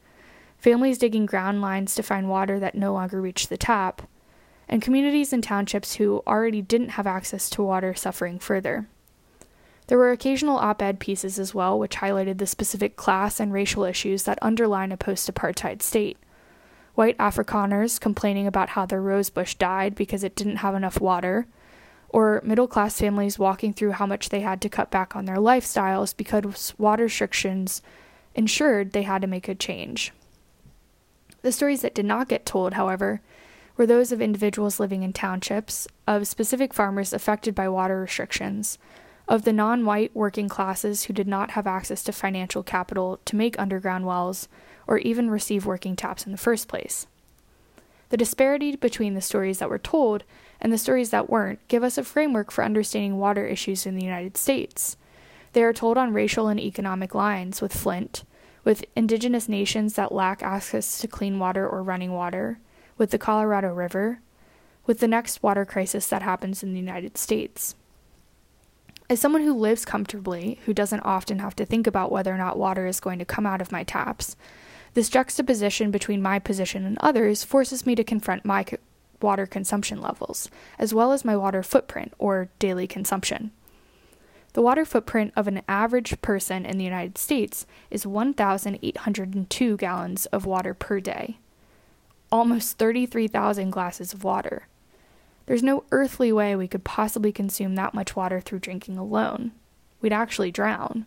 families 0.57 0.97
digging 0.97 1.25
ground 1.25 1.59
lines 1.59 1.93
to 1.93 2.01
find 2.01 2.29
water 2.29 2.61
that 2.61 2.75
no 2.75 2.93
longer 2.93 3.19
reached 3.19 3.49
the 3.49 3.57
tap, 3.57 4.03
and 4.69 4.81
communities 4.81 5.33
and 5.33 5.43
townships 5.43 5.95
who 5.95 6.23
already 6.25 6.61
didn't 6.61 6.91
have 6.91 7.05
access 7.05 7.49
to 7.49 7.61
water 7.61 7.93
suffering 7.93 8.39
further. 8.39 8.87
There 9.87 9.97
were 9.97 10.11
occasional 10.11 10.59
op 10.59 10.81
ed 10.81 10.97
pieces 10.97 11.37
as 11.37 11.53
well, 11.53 11.77
which 11.77 11.97
highlighted 11.97 12.37
the 12.37 12.47
specific 12.47 12.95
class 12.95 13.41
and 13.41 13.51
racial 13.51 13.83
issues 13.83 14.23
that 14.23 14.39
underline 14.41 14.93
a 14.93 14.97
post 14.97 15.29
apartheid 15.29 15.81
state. 15.81 16.15
White 16.95 17.17
Afrikaners 17.17 17.99
complaining 17.99 18.47
about 18.47 18.69
how 18.69 18.85
their 18.85 19.01
rosebush 19.01 19.55
died 19.55 19.93
because 19.93 20.23
it 20.23 20.37
didn't 20.37 20.63
have 20.63 20.73
enough 20.73 21.01
water, 21.01 21.47
or 22.09 22.41
middle 22.43 22.67
class 22.67 22.99
families 22.99 23.39
walking 23.39 23.73
through 23.73 23.91
how 23.91 24.05
much 24.05 24.29
they 24.29 24.41
had 24.41 24.61
to 24.61 24.69
cut 24.69 24.89
back 24.89 25.15
on 25.15 25.25
their 25.25 25.37
lifestyles 25.37 26.15
because 26.15 26.73
water 26.77 27.03
restrictions 27.03 27.81
ensured 28.35 28.91
they 28.91 29.03
had 29.03 29.21
to 29.21 29.27
make 29.27 29.47
a 29.47 29.55
change. 29.55 30.13
The 31.41 31.51
stories 31.51 31.81
that 31.81 31.95
did 31.95 32.05
not 32.05 32.29
get 32.29 32.45
told, 32.45 32.73
however, 32.73 33.21
were 33.75 33.85
those 33.85 34.11
of 34.11 34.21
individuals 34.21 34.79
living 34.79 35.03
in 35.03 35.13
townships, 35.13 35.87
of 36.07 36.27
specific 36.27 36.73
farmers 36.73 37.13
affected 37.13 37.53
by 37.53 37.69
water 37.69 37.99
restrictions, 37.99 38.77
of 39.27 39.43
the 39.43 39.53
non 39.53 39.85
white 39.85 40.15
working 40.15 40.49
classes 40.49 41.03
who 41.03 41.13
did 41.13 41.27
not 41.27 41.51
have 41.51 41.67
access 41.67 42.03
to 42.03 42.11
financial 42.11 42.63
capital 42.63 43.19
to 43.25 43.35
make 43.35 43.59
underground 43.59 44.05
wells 44.05 44.47
or 44.87 44.97
even 44.99 45.29
receive 45.29 45.65
working 45.65 45.95
taps 45.95 46.25
in 46.25 46.31
the 46.31 46.37
first 46.37 46.67
place. 46.67 47.07
The 48.09 48.17
disparity 48.17 48.75
between 48.75 49.13
the 49.13 49.21
stories 49.21 49.59
that 49.59 49.69
were 49.69 49.77
told 49.77 50.23
and 50.59 50.71
the 50.71 50.77
stories 50.77 51.09
that 51.11 51.29
weren't 51.29 51.65
give 51.67 51.83
us 51.83 51.97
a 51.97 52.03
framework 52.03 52.51
for 52.51 52.63
understanding 52.63 53.17
water 53.17 53.45
issues 53.45 53.85
in 53.85 53.95
the 53.95 54.03
United 54.03 54.37
States. 54.37 54.97
They 55.53 55.63
are 55.63 55.73
told 55.73 55.97
on 55.97 56.13
racial 56.13 56.47
and 56.47 56.59
economic 56.59 57.15
lines 57.15 57.61
with 57.61 57.73
Flint, 57.73 58.23
with 58.63 58.85
indigenous 58.95 59.47
nations 59.47 59.93
that 59.93 60.11
lack 60.11 60.43
access 60.43 60.99
to 60.99 61.07
clean 61.07 61.39
water 61.39 61.67
or 61.67 61.81
running 61.81 62.11
water, 62.11 62.59
with 62.97 63.11
the 63.11 63.17
Colorado 63.17 63.73
River, 63.73 64.19
with 64.85 64.99
the 64.99 65.07
next 65.07 65.43
water 65.43 65.65
crisis 65.65 66.07
that 66.07 66.21
happens 66.21 66.63
in 66.63 66.73
the 66.73 66.79
United 66.79 67.17
States. 67.17 67.75
As 69.09 69.21
someone 69.21 69.43
who 69.43 69.53
lives 69.53 69.85
comfortably, 69.85 70.59
who 70.65 70.73
doesn't 70.73 70.99
often 71.01 71.39
have 71.39 71.55
to 71.55 71.65
think 71.65 71.87
about 71.87 72.11
whether 72.11 72.33
or 72.33 72.37
not 72.37 72.57
water 72.57 72.87
is 72.87 72.99
going 72.99 73.19
to 73.19 73.25
come 73.25 73.45
out 73.45 73.61
of 73.61 73.71
my 73.71 73.83
taps, 73.83 74.35
this 74.95 75.09
juxtaposition 75.09 75.91
between 75.91 76.21
my 76.21 76.39
position 76.39 76.85
and 76.85 76.97
others 76.99 77.43
forces 77.43 77.85
me 77.85 77.95
to 77.95 78.03
confront 78.03 78.43
my 78.43 78.65
water 79.21 79.45
consumption 79.45 80.01
levels, 80.01 80.49
as 80.77 80.93
well 80.93 81.12
as 81.12 81.25
my 81.25 81.36
water 81.36 81.63
footprint, 81.63 82.13
or 82.17 82.49
daily 82.60 82.88
consumption. 82.88 83.51
The 84.53 84.62
water 84.62 84.86
footprint 84.86 85.34
of 85.36 85.47
an 85.47 85.62
average 85.67 86.19
person 86.21 86.65
in 86.65 86.77
the 86.77 86.84
United 86.84 87.17
States 87.17 87.65
is 87.91 88.08
1,802 88.08 89.77
gallons 89.77 90.25
of 90.27 90.45
water 90.45 90.73
per 90.73 90.99
day, 90.99 91.38
almost 92.32 92.77
33,000 92.77 93.69
glasses 93.69 94.13
of 94.13 94.23
water. 94.23 94.67
There's 95.45 95.63
no 95.63 95.84
earthly 95.91 96.32
way 96.32 96.56
we 96.56 96.67
could 96.67 96.84
possibly 96.84 97.32
consume 97.32 97.75
that 97.75 97.93
much 97.93 98.15
water 98.15 98.41
through 98.41 98.60
drinking 98.60 98.97
alone. 98.97 99.51
We'd 100.01 100.12
actually 100.12 100.51
drown. 100.51 101.06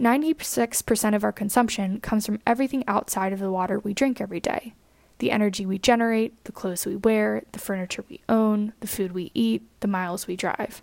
96% 0.00 1.14
of 1.14 1.24
our 1.24 1.32
consumption 1.32 2.00
comes 2.00 2.26
from 2.26 2.40
everything 2.46 2.84
outside 2.86 3.32
of 3.32 3.40
the 3.40 3.50
water 3.50 3.78
we 3.78 3.94
drink 3.94 4.20
every 4.20 4.40
day 4.40 4.74
the 5.18 5.30
energy 5.30 5.66
we 5.66 5.78
generate, 5.78 6.44
the 6.44 6.52
clothes 6.52 6.86
we 6.86 6.96
wear, 6.96 7.42
the 7.52 7.58
furniture 7.58 8.04
we 8.08 8.20
own, 8.28 8.72
the 8.80 8.86
food 8.86 9.12
we 9.12 9.30
eat, 9.34 9.62
the 9.80 9.88
miles 9.88 10.26
we 10.26 10.36
drive. 10.36 10.82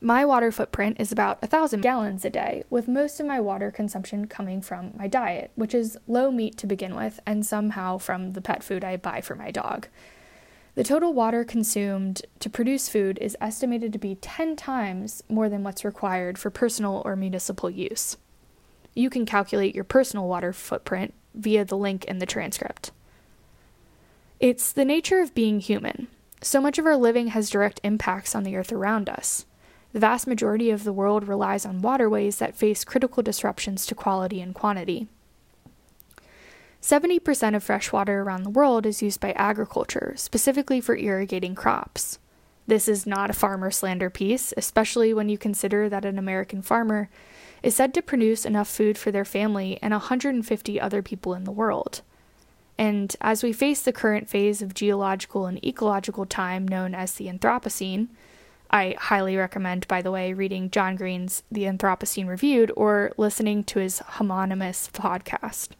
My 0.00 0.24
water 0.24 0.52
footprint 0.52 1.00
is 1.00 1.10
about 1.10 1.42
1,000 1.42 1.80
gallons 1.80 2.24
a 2.24 2.30
day, 2.30 2.62
with 2.70 2.86
most 2.86 3.18
of 3.18 3.26
my 3.26 3.40
water 3.40 3.72
consumption 3.72 4.28
coming 4.28 4.60
from 4.60 4.92
my 4.96 5.08
diet, 5.08 5.50
which 5.56 5.74
is 5.74 5.98
low 6.06 6.30
meat 6.30 6.56
to 6.58 6.68
begin 6.68 6.94
with, 6.94 7.18
and 7.26 7.44
somehow 7.44 7.98
from 7.98 8.32
the 8.32 8.40
pet 8.40 8.62
food 8.62 8.84
I 8.84 8.96
buy 8.96 9.20
for 9.20 9.34
my 9.34 9.50
dog. 9.50 9.88
The 10.76 10.84
total 10.84 11.12
water 11.12 11.42
consumed 11.42 12.22
to 12.38 12.48
produce 12.48 12.88
food 12.88 13.18
is 13.20 13.36
estimated 13.40 13.92
to 13.92 13.98
be 13.98 14.14
10 14.14 14.54
times 14.54 15.24
more 15.28 15.48
than 15.48 15.64
what's 15.64 15.84
required 15.84 16.38
for 16.38 16.50
personal 16.50 17.02
or 17.04 17.16
municipal 17.16 17.68
use. 17.68 18.16
You 18.94 19.10
can 19.10 19.26
calculate 19.26 19.74
your 19.74 19.82
personal 19.82 20.28
water 20.28 20.52
footprint 20.52 21.14
via 21.34 21.64
the 21.64 21.76
link 21.76 22.04
in 22.04 22.20
the 22.20 22.26
transcript. 22.26 22.92
It's 24.40 24.70
the 24.70 24.84
nature 24.84 25.18
of 25.18 25.34
being 25.34 25.58
human. 25.58 26.06
So 26.42 26.60
much 26.60 26.78
of 26.78 26.86
our 26.86 26.96
living 26.96 27.28
has 27.28 27.50
direct 27.50 27.80
impacts 27.82 28.36
on 28.36 28.44
the 28.44 28.54
earth 28.54 28.70
around 28.70 29.08
us. 29.08 29.46
The 29.92 29.98
vast 29.98 30.28
majority 30.28 30.70
of 30.70 30.84
the 30.84 30.92
world 30.92 31.26
relies 31.26 31.66
on 31.66 31.82
waterways 31.82 32.38
that 32.38 32.54
face 32.54 32.84
critical 32.84 33.20
disruptions 33.20 33.84
to 33.86 33.96
quality 33.96 34.40
and 34.40 34.54
quantity. 34.54 35.08
70% 36.80 37.56
of 37.56 37.64
fresh 37.64 37.90
water 37.90 38.22
around 38.22 38.44
the 38.44 38.50
world 38.50 38.86
is 38.86 39.02
used 39.02 39.18
by 39.18 39.32
agriculture, 39.32 40.12
specifically 40.16 40.80
for 40.80 40.96
irrigating 40.96 41.56
crops. 41.56 42.20
This 42.68 42.86
is 42.86 43.08
not 43.08 43.30
a 43.30 43.32
farmer 43.32 43.72
slander 43.72 44.08
piece, 44.08 44.54
especially 44.56 45.12
when 45.12 45.28
you 45.28 45.36
consider 45.36 45.88
that 45.88 46.04
an 46.04 46.16
American 46.16 46.62
farmer 46.62 47.10
is 47.60 47.74
said 47.74 47.92
to 47.94 48.02
produce 48.02 48.44
enough 48.44 48.68
food 48.68 48.96
for 48.96 49.10
their 49.10 49.24
family 49.24 49.80
and 49.82 49.90
150 49.90 50.80
other 50.80 51.02
people 51.02 51.34
in 51.34 51.42
the 51.42 51.50
world. 51.50 52.02
And 52.78 53.14
as 53.20 53.42
we 53.42 53.52
face 53.52 53.82
the 53.82 53.92
current 53.92 54.28
phase 54.28 54.62
of 54.62 54.72
geological 54.72 55.46
and 55.46 55.62
ecological 55.64 56.24
time 56.24 56.66
known 56.66 56.94
as 56.94 57.12
the 57.14 57.26
Anthropocene, 57.26 58.06
I 58.70 58.94
highly 58.98 59.36
recommend, 59.36 59.88
by 59.88 60.00
the 60.00 60.12
way, 60.12 60.32
reading 60.32 60.70
John 60.70 60.94
Green's 60.94 61.42
The 61.50 61.64
Anthropocene 61.64 62.28
Reviewed 62.28 62.70
or 62.76 63.12
listening 63.16 63.64
to 63.64 63.80
his 63.80 64.00
homonymous 64.00 64.90
podcast. 64.92 65.70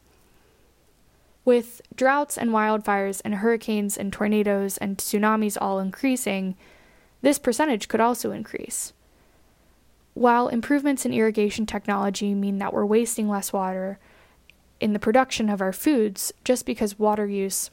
With 1.44 1.80
droughts 1.94 2.37
and 2.37 2.50
wildfires 2.50 3.22
and 3.24 3.37
hurricanes 3.37 3.96
and 3.96 4.12
tornadoes 4.12 4.76
and 4.78 4.98
tsunamis 4.98 5.56
all 5.61 5.78
increasing, 5.78 6.56
this 7.22 7.38
percentage 7.38 7.88
could 7.88 8.00
also 8.00 8.32
increase. 8.32 8.92
While 10.14 10.48
improvements 10.48 11.06
in 11.06 11.12
irrigation 11.12 11.64
technology 11.64 12.34
mean 12.34 12.58
that 12.58 12.72
we're 12.72 12.84
wasting 12.84 13.28
less 13.28 13.52
water 13.52 13.98
in 14.80 14.92
the 14.92 14.98
production 14.98 15.48
of 15.48 15.60
our 15.60 15.72
foods 15.72 16.32
just 16.44 16.66
because 16.66 16.98
water 16.98 17.26
use 17.26 17.70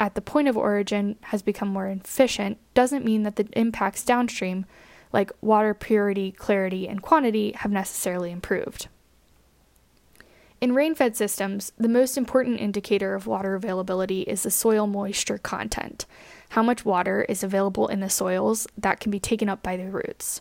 at 0.00 0.14
the 0.14 0.20
point 0.20 0.48
of 0.48 0.56
origin 0.56 1.16
has 1.22 1.42
become 1.42 1.68
more 1.68 1.86
efficient 1.88 2.58
doesn't 2.74 3.04
mean 3.04 3.22
that 3.22 3.36
the 3.36 3.48
impacts 3.52 4.04
downstream, 4.04 4.66
like 5.12 5.30
water 5.40 5.74
purity, 5.74 6.32
clarity, 6.32 6.88
and 6.88 7.02
quantity, 7.02 7.52
have 7.52 7.70
necessarily 7.70 8.30
improved. 8.30 8.88
In 10.60 10.74
rain 10.74 10.94
fed 10.94 11.16
systems, 11.16 11.72
the 11.78 11.88
most 11.88 12.16
important 12.16 12.60
indicator 12.60 13.14
of 13.14 13.26
water 13.26 13.54
availability 13.54 14.22
is 14.22 14.42
the 14.42 14.50
soil 14.50 14.86
moisture 14.86 15.38
content, 15.38 16.06
how 16.50 16.62
much 16.62 16.84
water 16.84 17.22
is 17.28 17.42
available 17.42 17.86
in 17.88 18.00
the 18.00 18.10
soils 18.10 18.66
that 18.78 19.00
can 19.00 19.10
be 19.10 19.20
taken 19.20 19.48
up 19.48 19.62
by 19.62 19.76
the 19.76 19.90
roots. 19.90 20.40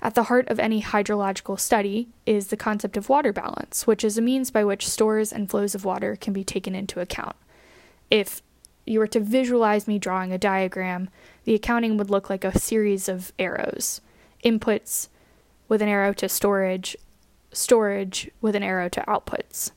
At 0.00 0.14
the 0.14 0.24
heart 0.24 0.48
of 0.48 0.60
any 0.60 0.82
hydrological 0.82 1.58
study 1.58 2.08
is 2.24 2.48
the 2.48 2.56
concept 2.56 2.96
of 2.96 3.08
water 3.08 3.32
balance, 3.32 3.86
which 3.86 4.04
is 4.04 4.16
a 4.16 4.22
means 4.22 4.50
by 4.50 4.64
which 4.64 4.88
stores 4.88 5.32
and 5.32 5.50
flows 5.50 5.74
of 5.74 5.84
water 5.84 6.16
can 6.16 6.32
be 6.32 6.44
taken 6.44 6.74
into 6.74 7.00
account. 7.00 7.36
If 8.10 8.42
you 8.86 9.00
were 9.00 9.08
to 9.08 9.20
visualize 9.20 9.88
me 9.88 9.98
drawing 9.98 10.32
a 10.32 10.38
diagram, 10.38 11.10
the 11.44 11.54
accounting 11.54 11.96
would 11.96 12.10
look 12.10 12.30
like 12.30 12.44
a 12.44 12.58
series 12.58 13.08
of 13.08 13.32
arrows 13.38 14.00
inputs 14.44 15.08
with 15.68 15.82
an 15.82 15.88
arrow 15.88 16.12
to 16.14 16.28
storage, 16.28 16.96
storage 17.52 18.30
with 18.40 18.54
an 18.54 18.62
arrow 18.62 18.88
to 18.88 19.00
outputs. 19.02 19.72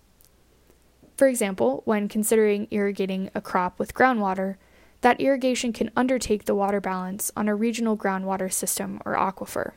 For 1.17 1.27
example, 1.27 1.81
when 1.85 2.07
considering 2.07 2.67
irrigating 2.71 3.29
a 3.35 3.41
crop 3.41 3.79
with 3.79 3.93
groundwater, 3.93 4.55
that 5.01 5.19
irrigation 5.19 5.73
can 5.73 5.91
undertake 5.95 6.45
the 6.45 6.55
water 6.55 6.79
balance 6.79 7.31
on 7.35 7.47
a 7.47 7.55
regional 7.55 7.97
groundwater 7.97 8.51
system 8.51 9.01
or 9.03 9.15
aquifer. 9.15 9.71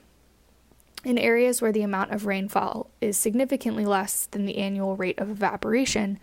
In 1.05 1.19
areas 1.19 1.61
where 1.61 1.73
the 1.73 1.83
amount 1.83 2.13
of 2.13 2.27
rainfall 2.27 2.91
is 3.01 3.17
significantly 3.17 3.85
less 3.85 4.27
than 4.31 4.47
the 4.47 4.59
annual 4.59 4.97
rate 4.97 5.19
of 5.19 5.31
evaporation, 5.31 6.19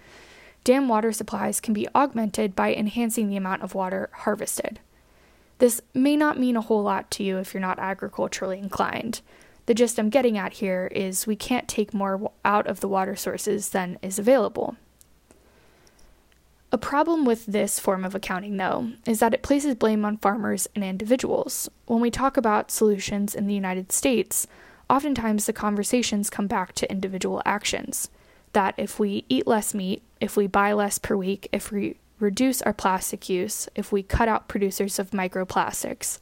dam 0.63 0.87
water 0.87 1.11
supplies 1.11 1.59
can 1.59 1.73
be 1.73 1.87
augmented 1.93 2.55
by 2.55 2.73
enhancing 2.73 3.29
the 3.29 3.37
amount 3.37 3.61
of 3.61 3.75
water 3.75 4.09
harvested. 4.11 4.79
This 5.59 5.81
may 5.93 6.15
not 6.15 6.39
mean 6.39 6.57
a 6.57 6.61
whole 6.61 6.81
lot 6.81 7.11
to 7.11 7.23
you 7.23 7.37
if 7.37 7.53
you're 7.53 7.61
not 7.61 7.77
agriculturally 7.77 8.57
inclined, 8.57 9.21
the 9.65 9.73
gist 9.73 9.99
I'm 9.99 10.09
getting 10.09 10.37
at 10.37 10.53
here 10.53 10.87
is 10.91 11.27
we 11.27 11.35
can't 11.35 11.67
take 11.67 11.93
more 11.93 12.31
out 12.43 12.67
of 12.67 12.79
the 12.79 12.87
water 12.87 13.15
sources 13.15 13.69
than 13.69 13.99
is 14.01 14.17
available. 14.17 14.75
A 16.71 16.77
problem 16.77 17.25
with 17.25 17.45
this 17.45 17.79
form 17.79 18.05
of 18.05 18.15
accounting, 18.15 18.57
though, 18.57 18.91
is 19.05 19.19
that 19.19 19.33
it 19.33 19.43
places 19.43 19.75
blame 19.75 20.05
on 20.05 20.17
farmers 20.17 20.67
and 20.73 20.83
individuals. 20.83 21.69
When 21.85 22.01
we 22.01 22.09
talk 22.09 22.37
about 22.37 22.71
solutions 22.71 23.35
in 23.35 23.45
the 23.45 23.53
United 23.53 23.91
States, 23.91 24.47
oftentimes 24.91 25.45
the 25.45 25.53
conversations 25.53 26.29
come 26.29 26.47
back 26.47 26.73
to 26.73 26.91
individual 26.91 27.41
actions. 27.45 28.09
That 28.51 28.75
if 28.77 28.99
we 28.99 29.23
eat 29.29 29.47
less 29.47 29.73
meat, 29.73 30.03
if 30.19 30.35
we 30.35 30.45
buy 30.45 30.73
less 30.73 30.99
per 30.99 31.15
week, 31.15 31.47
if 31.53 31.71
we 31.71 31.95
reduce 32.19 32.61
our 32.61 32.73
plastic 32.73 33.29
use, 33.29 33.69
if 33.73 33.93
we 33.93 34.03
cut 34.03 34.27
out 34.27 34.49
producers 34.49 34.99
of 34.99 35.11
microplastics, 35.11 36.19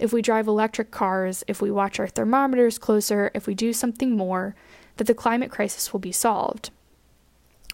if 0.00 0.12
we 0.12 0.20
drive 0.20 0.48
electric 0.48 0.90
cars, 0.90 1.44
if 1.46 1.62
we 1.62 1.70
watch 1.70 2.00
our 2.00 2.08
thermometers 2.08 2.76
closer, 2.78 3.30
if 3.34 3.46
we 3.46 3.54
do 3.54 3.72
something 3.72 4.16
more, 4.16 4.56
that 4.96 5.06
the 5.06 5.14
climate 5.14 5.52
crisis 5.52 5.92
will 5.92 6.00
be 6.00 6.12
solved. 6.12 6.70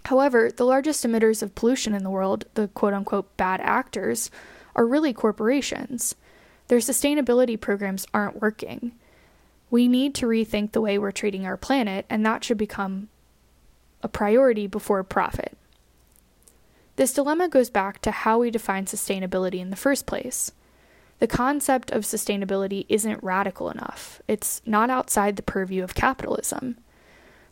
However, 0.04 0.50
the 0.54 0.66
largest 0.66 1.04
emitters 1.06 1.42
of 1.42 1.54
pollution 1.54 1.94
in 1.94 2.04
the 2.04 2.10
world, 2.10 2.44
the 2.52 2.68
quote 2.68 2.92
unquote 2.92 3.34
bad 3.38 3.62
actors, 3.62 4.30
are 4.76 4.86
really 4.86 5.14
corporations. 5.14 6.14
Their 6.68 6.80
sustainability 6.80 7.58
programs 7.58 8.06
aren't 8.12 8.42
working. 8.42 8.92
We 9.74 9.88
need 9.88 10.14
to 10.14 10.26
rethink 10.26 10.70
the 10.70 10.80
way 10.80 10.98
we're 10.98 11.10
treating 11.10 11.44
our 11.44 11.56
planet, 11.56 12.06
and 12.08 12.24
that 12.24 12.44
should 12.44 12.56
become 12.56 13.08
a 14.04 14.08
priority 14.08 14.68
before 14.68 15.02
profit. 15.02 15.58
This 16.94 17.12
dilemma 17.12 17.48
goes 17.48 17.70
back 17.70 18.00
to 18.02 18.12
how 18.12 18.38
we 18.38 18.52
define 18.52 18.86
sustainability 18.86 19.58
in 19.58 19.70
the 19.70 19.76
first 19.76 20.06
place. 20.06 20.52
The 21.18 21.26
concept 21.26 21.90
of 21.90 22.04
sustainability 22.04 22.86
isn't 22.88 23.20
radical 23.20 23.68
enough. 23.68 24.22
It's 24.28 24.62
not 24.64 24.90
outside 24.90 25.34
the 25.34 25.42
purview 25.42 25.82
of 25.82 25.96
capitalism. 25.96 26.78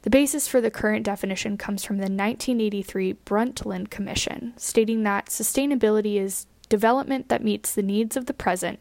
The 0.02 0.10
basis 0.10 0.46
for 0.46 0.60
the 0.60 0.70
current 0.70 1.04
definition 1.04 1.56
comes 1.56 1.84
from 1.84 1.96
the 1.96 2.02
1983 2.02 3.14
Brundtland 3.26 3.90
Commission, 3.90 4.52
stating 4.56 5.02
that 5.02 5.26
sustainability 5.26 6.20
is 6.20 6.46
development 6.68 7.30
that 7.30 7.42
meets 7.42 7.74
the 7.74 7.82
needs 7.82 8.16
of 8.16 8.26
the 8.26 8.32
present 8.32 8.78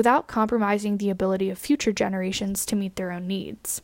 without 0.00 0.26
compromising 0.26 0.96
the 0.96 1.10
ability 1.10 1.50
of 1.50 1.58
future 1.58 1.92
generations 1.92 2.64
to 2.64 2.74
meet 2.74 2.96
their 2.96 3.12
own 3.12 3.26
needs. 3.26 3.82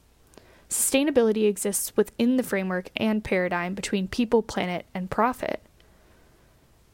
Sustainability 0.66 1.46
exists 1.46 1.94
within 1.94 2.38
the 2.38 2.42
framework 2.42 2.88
and 2.96 3.22
paradigm 3.22 3.74
between 3.74 4.08
people, 4.08 4.42
planet, 4.42 4.86
and 4.94 5.10
profit. 5.10 5.60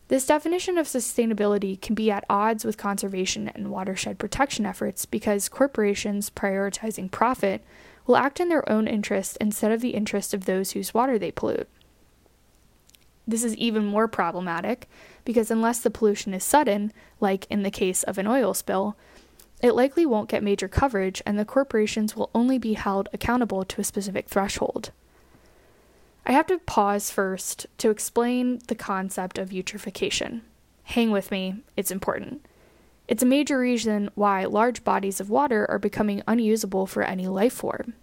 This 0.09 0.27
definition 0.27 0.77
of 0.77 0.89
sustainability 0.89 1.81
can 1.81 1.95
be 1.95 2.11
at 2.11 2.25
odds 2.29 2.65
with 2.65 2.77
conservation 2.77 3.47
and 3.47 3.71
watershed 3.71 4.19
protection 4.19 4.67
efforts 4.67 5.07
because 5.07 5.49
corporations 5.49 6.29
prioritizing 6.29 7.09
profit 7.09 7.63
will 8.09 8.17
act 8.17 8.41
in 8.41 8.49
their 8.49 8.69
own 8.69 8.89
interest 8.89 9.39
instead 9.41 9.71
of 9.71 9.81
the 9.81 9.91
interest 9.91 10.35
of 10.35 10.47
those 10.47 10.73
whose 10.73 10.93
water 10.93 11.17
they 11.17 11.31
pollute. 11.31 11.69
This 13.27 13.45
is 13.45 13.57
even 13.57 13.85
more 13.85 14.09
problematic 14.09 14.89
because 15.25 15.51
unless 15.51 15.79
the 15.79 15.91
pollution 15.91 16.35
is 16.35 16.43
sudden, 16.43 16.93
like 17.21 17.47
in 17.49 17.63
the 17.63 17.71
case 17.71 18.03
of 18.03 18.19
an 18.19 18.27
oil 18.27 18.53
spill, 18.53 18.97
it 19.62 19.75
likely 19.77 20.05
won't 20.05 20.29
get 20.29 20.42
major 20.42 20.68
coverage 20.68 21.22
and 21.25 21.38
the 21.38 21.44
corporations 21.44 22.16
will 22.16 22.31
only 22.35 22.59
be 22.59 22.75
held 22.75 23.09
accountable 23.12 23.64
to 23.64 23.81
a 23.81 23.85
specific 23.85 24.29
threshold. 24.29 24.90
I 26.27 26.33
have 26.33 26.46
to 26.48 26.59
pause 26.59 27.11
first 27.11 27.66
to 27.79 27.90
explain 27.90 28.61
the 28.68 28.75
concept 28.75 29.38
of 29.38 29.51
eutrophication. 29.51 30.42
Hang 30.85 31.11
with 31.11 31.31
me, 31.31 31.62
it's 31.77 31.90
important. 31.90 32.44
It's 33.09 33.22
a 33.22 33.27
major 33.27 33.59
reason 33.59 34.11
why 34.14 34.44
large 34.44 34.85
bodies 34.85 35.20
of 35.20 35.31
water 35.31 35.68
are 35.70 35.79
becoming 35.79 36.22
unusable 36.27 36.87
for 36.87 37.03
any 37.03 37.27
life 37.27 37.53
form. 37.53 37.94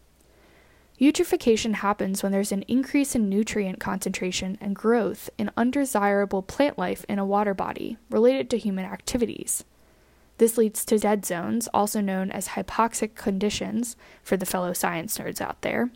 Eutrophication 1.00 1.76
happens 1.76 2.22
when 2.22 2.34
there's 2.34 2.52
an 2.52 2.64
increase 2.64 3.16
in 3.16 3.30
nutrient 3.30 3.80
concentration 3.80 4.58
and 4.60 4.76
growth 4.76 5.30
in 5.38 5.50
undesirable 5.56 6.42
plant 6.42 6.78
life 6.78 7.06
in 7.08 7.20
a 7.20 7.26
water 7.26 7.54
body 7.54 7.98
related 8.10 8.50
to 8.50 8.58
human 8.58 8.84
activities. 8.84 9.64
This 10.40 10.58
leads 10.58 10.84
to 10.86 10.98
dead 10.98 11.26
zones, 11.26 11.70
also 11.74 12.02
known 12.02 12.32
as 12.32 12.50
hypoxic 12.50 13.16
conditions 13.16 13.96
for 14.24 14.36
the 14.36 14.46
fellow 14.46 14.74
science 14.74 15.18
nerds 15.18 15.40
out 15.40 15.62
there, 15.62 15.92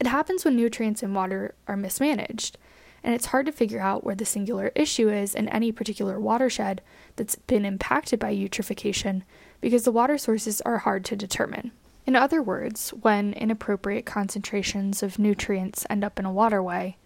it 0.00 0.06
happens 0.08 0.44
when 0.44 0.56
nutrients 0.56 1.02
in 1.02 1.14
water 1.14 1.54
are 1.68 1.76
mismanaged, 1.76 2.58
and 3.02 3.14
it's 3.14 3.26
hard 3.26 3.46
to 3.46 3.52
figure 3.52 3.80
out 3.80 4.02
where 4.02 4.14
the 4.14 4.24
singular 4.24 4.72
issue 4.74 5.08
is 5.08 5.34
in 5.34 5.48
any 5.48 5.72
particular 5.72 6.18
watershed 6.18 6.82
that's 7.16 7.36
been 7.36 7.64
impacted 7.64 8.18
by 8.18 8.34
eutrophication 8.34 9.22
because 9.60 9.84
the 9.84 9.92
water 9.92 10.18
sources 10.18 10.60
are 10.62 10.78
hard 10.78 11.04
to 11.06 11.16
determine. 11.16 11.70
In 12.06 12.16
other 12.16 12.42
words, 12.42 12.90
when 12.90 13.32
inappropriate 13.34 14.04
concentrations 14.04 15.02
of 15.02 15.18
nutrients 15.18 15.86
end 15.88 16.04
up 16.04 16.18
in 16.18 16.26
a 16.26 16.32
waterway, 16.32 16.96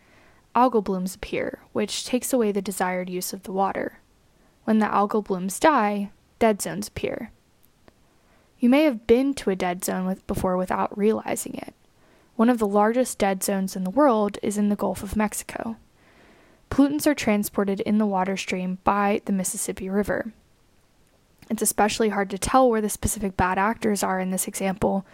algal 0.56 0.82
blooms 0.82 1.14
appear, 1.14 1.60
which 1.72 2.04
takes 2.04 2.32
away 2.32 2.52
the 2.52 2.62
desired 2.62 3.10
use 3.10 3.32
of 3.32 3.44
the 3.44 3.52
water. 3.52 4.00
When 4.64 4.78
the 4.78 4.86
algal 4.86 5.24
blooms 5.24 5.60
die, 5.60 6.10
dead 6.38 6.62
zones 6.62 6.88
appear. 6.88 7.31
You 8.59 8.68
may 8.68 8.85
have 8.85 9.07
been 9.07 9.35
to 9.35 9.51
a 9.51 9.57
dead 9.57 9.85
zone 9.85 10.07
with, 10.07 10.27
before 10.27 10.57
without 10.57 10.96
realizing 10.96 11.55
it. 11.55 11.74
One 12.37 12.51
of 12.51 12.59
the 12.59 12.66
largest 12.66 13.18
dead 13.18 13.42
zones 13.42 13.77
in 13.77 13.85
the 13.85 13.90
world 13.90 14.38
is 14.42 14.59
in 14.59 14.68
the 14.68 14.77
Gulf 14.77 15.03
of 15.03 15.16
Mexico. 15.16 15.77
Pollutants 16.70 17.07
are 17.07 17.14
transported 17.14 17.81
in 17.81 17.98
the 17.98 18.07
water 18.07 18.37
stream 18.37 18.79
by 18.85 19.22
the 19.24 19.33
Mississippi 19.33 19.88
River. 19.88 20.33
It's 21.51 21.62
especially 21.62 22.11
hard 22.11 22.31
to 22.31 22.38
tell 22.38 22.68
where 22.68 22.81
the 22.81 22.90
specific 22.90 23.37
bad 23.37 23.59
actors 23.59 24.03
are 24.03 24.20
in 24.20 24.31
this 24.31 24.46
example 24.46 25.07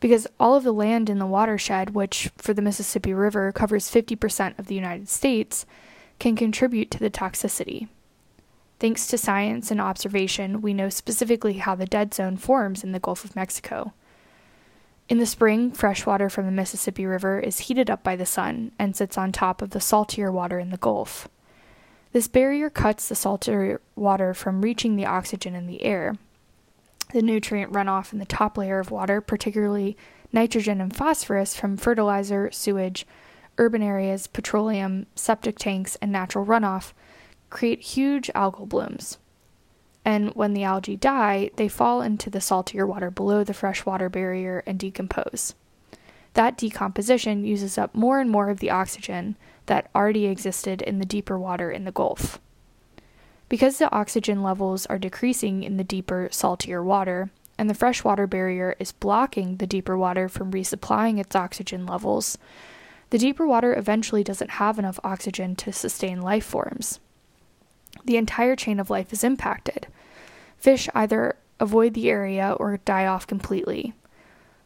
because 0.00 0.26
all 0.38 0.56
of 0.56 0.64
the 0.64 0.72
land 0.72 1.08
in 1.08 1.18
the 1.18 1.26
watershed, 1.26 1.90
which 1.90 2.30
for 2.36 2.52
the 2.52 2.62
Mississippi 2.62 3.14
River 3.14 3.52
covers 3.52 3.90
50% 3.90 4.58
of 4.58 4.66
the 4.66 4.74
United 4.74 5.08
States, 5.08 5.64
can 6.18 6.36
contribute 6.36 6.90
to 6.90 6.98
the 6.98 7.10
toxicity. 7.10 7.88
Thanks 8.78 9.06
to 9.06 9.16
science 9.16 9.70
and 9.70 9.80
observation, 9.80 10.60
we 10.60 10.74
know 10.74 10.90
specifically 10.90 11.54
how 11.54 11.74
the 11.74 11.86
dead 11.86 12.12
zone 12.12 12.36
forms 12.36 12.84
in 12.84 12.92
the 12.92 13.00
Gulf 13.00 13.24
of 13.24 13.34
Mexico. 13.34 13.94
In 15.08 15.18
the 15.18 15.24
spring, 15.24 15.70
fresh 15.70 16.04
water 16.04 16.28
from 16.28 16.46
the 16.46 16.52
Mississippi 16.52 17.06
River 17.06 17.38
is 17.38 17.60
heated 17.60 17.88
up 17.88 18.02
by 18.02 18.16
the 18.16 18.26
sun 18.26 18.72
and 18.78 18.94
sits 18.94 19.16
on 19.16 19.32
top 19.32 19.62
of 19.62 19.70
the 19.70 19.80
saltier 19.80 20.30
water 20.30 20.58
in 20.58 20.70
the 20.70 20.76
Gulf. 20.76 21.28
This 22.12 22.28
barrier 22.28 22.68
cuts 22.68 23.08
the 23.08 23.14
saltier 23.14 23.80
water 23.94 24.34
from 24.34 24.62
reaching 24.62 24.96
the 24.96 25.06
oxygen 25.06 25.54
in 25.54 25.66
the 25.66 25.82
air. 25.82 26.16
The 27.12 27.22
nutrient 27.22 27.72
runoff 27.72 28.12
in 28.12 28.18
the 28.18 28.24
top 28.24 28.58
layer 28.58 28.78
of 28.78 28.90
water, 28.90 29.20
particularly 29.20 29.96
nitrogen 30.32 30.80
and 30.80 30.94
phosphorus 30.94 31.54
from 31.54 31.76
fertilizer, 31.76 32.50
sewage, 32.50 33.06
urban 33.58 33.82
areas, 33.82 34.26
petroleum, 34.26 35.06
septic 35.14 35.58
tanks, 35.58 35.96
and 36.02 36.10
natural 36.10 36.44
runoff, 36.44 36.92
create 37.50 37.80
huge 37.80 38.30
algal 38.34 38.68
blooms. 38.68 39.18
And 40.04 40.30
when 40.34 40.54
the 40.54 40.62
algae 40.62 40.96
die, 40.96 41.50
they 41.56 41.66
fall 41.66 42.00
into 42.00 42.30
the 42.30 42.40
saltier 42.40 42.86
water 42.86 43.10
below 43.10 43.42
the 43.42 43.52
freshwater 43.52 44.08
barrier 44.08 44.62
and 44.64 44.78
decompose. 44.78 45.54
That 46.34 46.56
decomposition 46.56 47.44
uses 47.44 47.76
up 47.76 47.94
more 47.94 48.20
and 48.20 48.30
more 48.30 48.48
of 48.48 48.60
the 48.60 48.70
oxygen 48.70 49.36
that 49.66 49.90
already 49.94 50.26
existed 50.26 50.80
in 50.80 50.98
the 50.98 51.04
deeper 51.04 51.38
water 51.38 51.72
in 51.72 51.84
the 51.84 51.92
Gulf. 51.92 52.38
Because 53.48 53.78
the 53.78 53.90
oxygen 53.90 54.42
levels 54.42 54.86
are 54.86 54.98
decreasing 54.98 55.64
in 55.64 55.76
the 55.76 55.84
deeper, 55.84 56.28
saltier 56.30 56.84
water, 56.84 57.30
and 57.58 57.70
the 57.70 57.74
freshwater 57.74 58.26
barrier 58.26 58.76
is 58.78 58.92
blocking 58.92 59.56
the 59.56 59.66
deeper 59.66 59.96
water 59.96 60.28
from 60.28 60.52
resupplying 60.52 61.18
its 61.18 61.34
oxygen 61.34 61.86
levels, 61.86 62.38
the 63.10 63.18
deeper 63.18 63.46
water 63.46 63.74
eventually 63.74 64.22
doesn't 64.22 64.50
have 64.50 64.78
enough 64.78 65.00
oxygen 65.02 65.56
to 65.56 65.72
sustain 65.72 66.20
life 66.20 66.44
forms 66.44 67.00
the 68.06 68.16
entire 68.16 68.56
chain 68.56 68.80
of 68.80 68.90
life 68.90 69.12
is 69.12 69.24
impacted. 69.24 69.86
Fish 70.58 70.88
either 70.94 71.36
avoid 71.60 71.94
the 71.94 72.10
area 72.10 72.56
or 72.58 72.78
die 72.78 73.06
off 73.06 73.26
completely. 73.26 73.94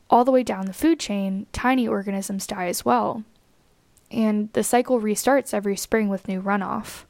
All 0.09 0.24
the 0.24 0.33
way 0.33 0.42
down 0.42 0.66
the 0.66 0.72
food 0.72 0.98
chain, 0.98 1.46
tiny 1.53 1.87
organisms 1.87 2.46
die 2.46 2.66
as 2.66 2.85
well. 2.85 3.24
And 4.11 4.53
the 4.55 4.64
cycle 4.64 5.00
restarts 5.00 5.55
every 5.55 5.76
spring 5.76 6.09
with 6.09 6.26
new 6.26 6.42
runoff. 6.42 7.05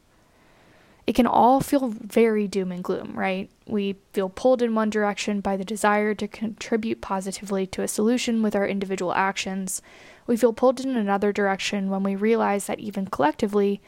It 1.07 1.15
can 1.15 1.27
all 1.27 1.61
feel 1.61 1.89
very 1.89 2.47
doom 2.47 2.71
and 2.71 2.85
gloom, 2.85 3.19
right? 3.19 3.51
We 3.67 3.97
feel 4.13 4.29
pulled 4.29 4.63
in 4.63 4.75
one 4.75 4.91
direction 4.91 5.41
by 5.41 5.57
the 5.57 5.65
desire 5.65 6.15
to 6.15 6.29
contribute 6.29 7.01
positively 7.01 7.67
to 7.69 7.83
a 7.83 7.89
solution 7.89 8.43
with 8.43 8.55
our 8.55 8.69
individual 8.69 9.13
actions. 9.15 9.83
We 10.27 10.37
feel 10.37 10.53
pulled 10.53 10.79
in 10.79 10.97
another 10.97 11.33
direction 11.33 11.91
when 11.91 12.03
we 12.03 12.15
realize 12.15 12.67
that 12.67 12.79
even 12.79 13.07
collectively, 13.07 13.81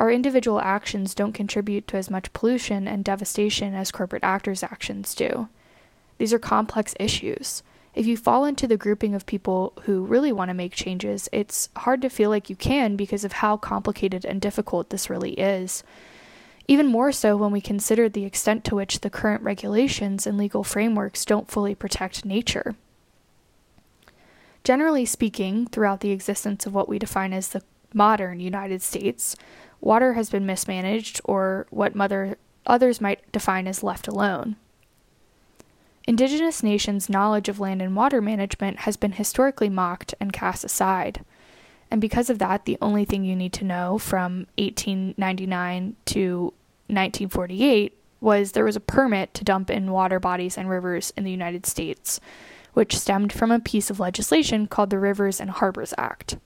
our 0.00 0.10
individual 0.10 0.58
actions 0.62 1.14
don't 1.14 1.34
contribute 1.34 1.86
to 1.86 1.98
as 1.98 2.08
much 2.08 2.32
pollution 2.32 2.88
and 2.88 3.04
devastation 3.04 3.74
as 3.74 3.92
corporate 3.92 4.24
actors' 4.24 4.62
actions 4.62 5.14
do. 5.14 5.46
These 6.16 6.32
are 6.32 6.38
complex 6.38 6.94
issues. 6.98 7.62
If 7.94 8.06
you 8.06 8.16
fall 8.16 8.46
into 8.46 8.66
the 8.66 8.78
grouping 8.78 9.14
of 9.14 9.26
people 9.26 9.74
who 9.82 10.00
really 10.00 10.32
want 10.32 10.48
to 10.48 10.54
make 10.54 10.72
changes, 10.72 11.28
it's 11.32 11.68
hard 11.76 12.00
to 12.00 12.08
feel 12.08 12.30
like 12.30 12.48
you 12.48 12.56
can 12.56 12.96
because 12.96 13.24
of 13.24 13.32
how 13.32 13.58
complicated 13.58 14.24
and 14.24 14.40
difficult 14.40 14.88
this 14.88 15.10
really 15.10 15.32
is. 15.32 15.84
Even 16.66 16.86
more 16.86 17.12
so 17.12 17.36
when 17.36 17.52
we 17.52 17.60
consider 17.60 18.08
the 18.08 18.24
extent 18.24 18.64
to 18.64 18.74
which 18.74 19.00
the 19.00 19.10
current 19.10 19.42
regulations 19.42 20.26
and 20.26 20.38
legal 20.38 20.64
frameworks 20.64 21.26
don't 21.26 21.50
fully 21.50 21.74
protect 21.74 22.24
nature. 22.24 22.74
Generally 24.64 25.04
speaking, 25.04 25.66
throughout 25.66 26.00
the 26.00 26.10
existence 26.10 26.64
of 26.64 26.72
what 26.72 26.88
we 26.88 26.98
define 26.98 27.34
as 27.34 27.48
the 27.48 27.62
modern 27.92 28.40
United 28.40 28.80
States, 28.80 29.36
water 29.80 30.14
has 30.14 30.30
been 30.30 30.46
mismanaged 30.46 31.20
or 31.24 31.66
what 31.70 31.94
mother, 31.94 32.36
others 32.66 33.00
might 33.00 33.30
define 33.32 33.66
as 33.66 33.82
left 33.82 34.08
alone. 34.08 34.56
Indigenous 36.06 36.62
nations' 36.62 37.08
knowledge 37.08 37.48
of 37.48 37.60
land 37.60 37.82
and 37.82 37.94
water 37.94 38.20
management 38.20 38.80
has 38.80 38.96
been 38.96 39.12
historically 39.12 39.68
mocked 39.68 40.14
and 40.18 40.32
cast 40.32 40.64
aside. 40.64 41.24
And 41.90 42.00
because 42.00 42.30
of 42.30 42.38
that, 42.38 42.64
the 42.64 42.78
only 42.80 43.04
thing 43.04 43.24
you 43.24 43.36
need 43.36 43.52
to 43.54 43.64
know 43.64 43.98
from 43.98 44.46
1899 44.58 45.96
to 46.06 46.54
1948 46.86 47.96
was 48.20 48.52
there 48.52 48.64
was 48.64 48.76
a 48.76 48.80
permit 48.80 49.32
to 49.34 49.44
dump 49.44 49.70
in 49.70 49.90
water 49.90 50.20
bodies 50.20 50.58
and 50.58 50.68
rivers 50.68 51.12
in 51.16 51.24
the 51.24 51.30
United 51.30 51.66
States, 51.66 52.20
which 52.74 52.98
stemmed 52.98 53.32
from 53.32 53.50
a 53.50 53.60
piece 53.60 53.90
of 53.90 54.00
legislation 54.00 54.66
called 54.66 54.90
the 54.90 54.98
Rivers 54.98 55.40
and 55.40 55.50
Harbors 55.50 55.94
Act. 55.98 56.36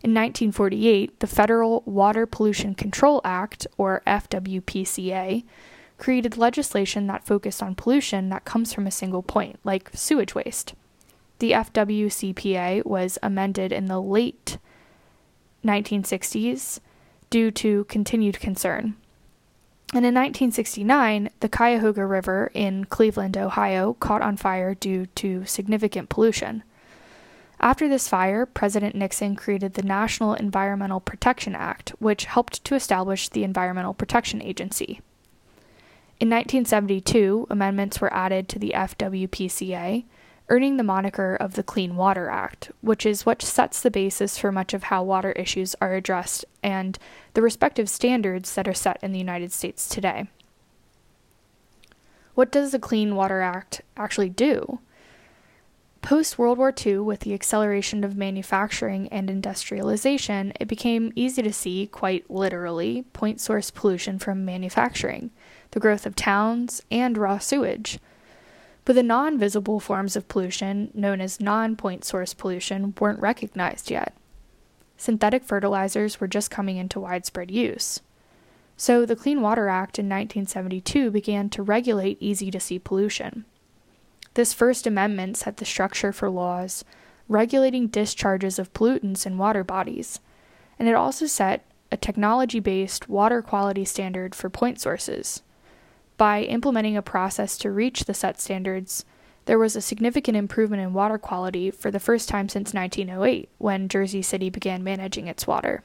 In 0.00 0.14
1948, 0.14 1.18
the 1.18 1.26
Federal 1.26 1.82
Water 1.84 2.24
Pollution 2.24 2.74
Control 2.74 3.20
Act, 3.24 3.66
or 3.76 4.02
FWPCA, 4.06 5.44
created 5.98 6.36
legislation 6.36 7.08
that 7.08 7.26
focused 7.26 7.62
on 7.62 7.74
pollution 7.74 8.28
that 8.28 8.44
comes 8.44 8.72
from 8.72 8.86
a 8.86 8.92
single 8.92 9.22
point, 9.22 9.58
like 9.64 9.90
sewage 9.92 10.34
waste. 10.34 10.74
The 11.40 11.52
FWCPA 11.52 12.86
was 12.86 13.18
amended 13.22 13.72
in 13.72 13.86
the 13.86 14.00
late 14.00 14.58
1960s 15.64 16.80
due 17.30 17.50
to 17.50 17.84
continued 17.84 18.38
concern. 18.40 18.96
And 19.94 20.04
in 20.04 20.14
1969, 20.14 21.30
the 21.40 21.48
Cuyahoga 21.48 22.04
River 22.04 22.50
in 22.54 22.84
Cleveland, 22.84 23.36
Ohio, 23.36 23.94
caught 23.94 24.22
on 24.22 24.36
fire 24.36 24.74
due 24.74 25.06
to 25.06 25.44
significant 25.44 26.08
pollution. 26.08 26.62
After 27.60 27.88
this 27.88 28.08
fire, 28.08 28.46
President 28.46 28.94
Nixon 28.94 29.34
created 29.34 29.74
the 29.74 29.82
National 29.82 30.34
Environmental 30.34 31.00
Protection 31.00 31.56
Act, 31.56 31.90
which 31.98 32.26
helped 32.26 32.62
to 32.64 32.76
establish 32.76 33.28
the 33.28 33.42
Environmental 33.42 33.94
Protection 33.94 34.40
Agency. 34.40 35.00
In 36.20 36.28
1972, 36.30 37.46
amendments 37.50 38.00
were 38.00 38.12
added 38.14 38.48
to 38.48 38.58
the 38.58 38.72
FWPCA, 38.74 40.04
earning 40.48 40.76
the 40.76 40.82
moniker 40.82 41.36
of 41.36 41.54
the 41.54 41.62
Clean 41.62 41.94
Water 41.94 42.28
Act, 42.28 42.70
which 42.80 43.04
is 43.04 43.26
what 43.26 43.42
sets 43.42 43.80
the 43.80 43.90
basis 43.90 44.38
for 44.38 44.50
much 44.50 44.72
of 44.72 44.84
how 44.84 45.02
water 45.02 45.32
issues 45.32 45.74
are 45.80 45.94
addressed 45.94 46.44
and 46.62 46.98
the 47.34 47.42
respective 47.42 47.88
standards 47.88 48.54
that 48.54 48.66
are 48.66 48.74
set 48.74 48.98
in 49.02 49.12
the 49.12 49.18
United 49.18 49.52
States 49.52 49.88
today. 49.88 50.28
What 52.34 52.52
does 52.52 52.70
the 52.70 52.78
Clean 52.78 53.14
Water 53.16 53.40
Act 53.40 53.82
actually 53.96 54.30
do? 54.30 54.78
Post 56.02 56.38
World 56.38 56.58
War 56.58 56.72
II, 56.86 56.98
with 56.98 57.20
the 57.20 57.34
acceleration 57.34 58.04
of 58.04 58.16
manufacturing 58.16 59.08
and 59.08 59.28
industrialization, 59.28 60.52
it 60.60 60.68
became 60.68 61.12
easy 61.16 61.42
to 61.42 61.52
see, 61.52 61.86
quite 61.86 62.30
literally, 62.30 63.02
point 63.12 63.40
source 63.40 63.70
pollution 63.70 64.18
from 64.18 64.44
manufacturing, 64.44 65.30
the 65.72 65.80
growth 65.80 66.06
of 66.06 66.14
towns, 66.16 66.82
and 66.90 67.18
raw 67.18 67.38
sewage. 67.38 67.98
But 68.84 68.94
the 68.94 69.02
non 69.02 69.38
visible 69.38 69.80
forms 69.80 70.16
of 70.16 70.28
pollution, 70.28 70.90
known 70.94 71.20
as 71.20 71.40
non 71.40 71.76
point 71.76 72.04
source 72.04 72.32
pollution, 72.32 72.94
weren't 72.98 73.20
recognized 73.20 73.90
yet. 73.90 74.14
Synthetic 74.96 75.44
fertilizers 75.44 76.20
were 76.20 76.26
just 76.26 76.50
coming 76.50 76.76
into 76.76 77.00
widespread 77.00 77.50
use. 77.50 78.00
So 78.76 79.04
the 79.04 79.16
Clean 79.16 79.42
Water 79.42 79.68
Act 79.68 79.98
in 79.98 80.06
1972 80.06 81.10
began 81.10 81.50
to 81.50 81.62
regulate 81.62 82.16
easy 82.20 82.50
to 82.50 82.60
see 82.60 82.78
pollution. 82.78 83.44
This 84.38 84.54
First 84.54 84.86
Amendment 84.86 85.36
set 85.36 85.56
the 85.56 85.64
structure 85.64 86.12
for 86.12 86.30
laws 86.30 86.84
regulating 87.26 87.88
discharges 87.88 88.60
of 88.60 88.72
pollutants 88.72 89.26
in 89.26 89.36
water 89.36 89.64
bodies, 89.64 90.20
and 90.78 90.86
it 90.86 90.94
also 90.94 91.26
set 91.26 91.64
a 91.90 91.96
technology 91.96 92.60
based 92.60 93.08
water 93.08 93.42
quality 93.42 93.84
standard 93.84 94.36
for 94.36 94.48
point 94.48 94.80
sources. 94.80 95.42
By 96.16 96.42
implementing 96.42 96.96
a 96.96 97.02
process 97.02 97.58
to 97.58 97.72
reach 97.72 98.04
the 98.04 98.14
set 98.14 98.40
standards, 98.40 99.04
there 99.46 99.58
was 99.58 99.74
a 99.74 99.80
significant 99.80 100.36
improvement 100.36 100.82
in 100.82 100.92
water 100.92 101.18
quality 101.18 101.72
for 101.72 101.90
the 101.90 101.98
first 101.98 102.28
time 102.28 102.48
since 102.48 102.72
1908, 102.72 103.48
when 103.58 103.88
Jersey 103.88 104.22
City 104.22 104.50
began 104.50 104.84
managing 104.84 105.26
its 105.26 105.48
water. 105.48 105.82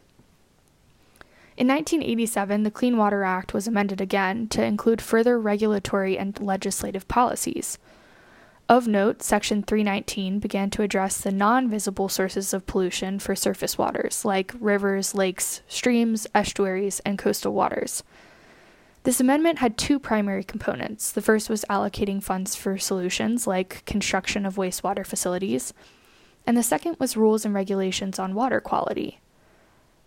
In 1.58 1.68
1987, 1.68 2.62
the 2.62 2.70
Clean 2.70 2.96
Water 2.96 3.24
Act 3.24 3.56
was 3.56 3.68
amended 3.68 4.00
again 4.00 4.48
to 4.50 4.64
include 4.64 5.02
further 5.02 5.40
regulatory 5.40 6.20
and 6.20 6.40
legislative 6.40 7.08
policies. 7.08 7.80
Of 8.70 8.88
note, 8.88 9.22
Section 9.22 9.64
319 9.64 10.40
began 10.40 10.70
to 10.72 10.84
address 10.84 11.18
the 11.18 11.32
non 11.32 11.70
visible 11.70 12.08
sources 12.08 12.54
of 12.54 12.66
pollution 12.66 13.20
for 13.20 13.36
surface 13.36 13.78
waters, 13.78 14.24
like 14.24 14.54
rivers, 14.58 15.14
lakes, 15.14 15.62
streams, 15.68 16.28
estuaries, 16.34 17.02
and 17.02 17.20
coastal 17.20 17.54
waters. 17.54 18.04
This 19.04 19.20
amendment 19.20 19.60
had 19.60 19.78
two 19.78 20.00
primary 20.00 20.46
components. 20.46 21.12
The 21.12 21.22
first 21.22 21.50
was 21.50 21.66
allocating 21.70 22.24
funds 22.24 22.56
for 22.56 22.78
solutions 22.78 23.46
like 23.46 23.84
construction 23.86 24.46
of 24.46 24.56
wastewater 24.56 25.06
facilities, 25.06 25.74
and 26.48 26.56
the 26.56 26.64
second 26.64 26.96
was 27.00 27.18
rules 27.18 27.44
and 27.44 27.54
regulations 27.54 28.18
on 28.18 28.34
water 28.34 28.62
quality. 28.62 29.20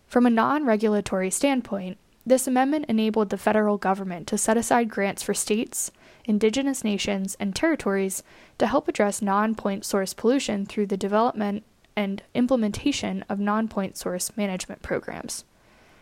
From 0.07 0.25
a 0.25 0.31
non 0.31 0.65
regulatory 0.65 1.31
standpoint, 1.31 1.99
this 2.25 2.47
amendment 2.47 2.87
enabled 2.89 3.29
the 3.29 3.37
federal 3.37 3.77
government 3.77 4.27
to 4.29 4.39
set 4.39 4.57
aside 4.57 4.89
grants 4.89 5.23
for 5.23 5.35
states, 5.35 5.93
indigenous 6.27 6.85
nations, 6.85 7.37
and 7.41 7.57
territories 7.57 8.23
to 8.59 8.67
help 8.67 8.89
address 8.89 9.23
non 9.23 9.55
point 9.55 9.85
source 9.85 10.13
pollution 10.13 10.67
through 10.67 10.87
the 10.87 10.97
development 10.97 11.65
and 11.97 12.23
implementation 12.35 13.25
of 13.29 13.41
non 13.41 13.69
point 13.69 13.97
source 13.97 14.37
management 14.37 14.83
programs. 14.83 15.45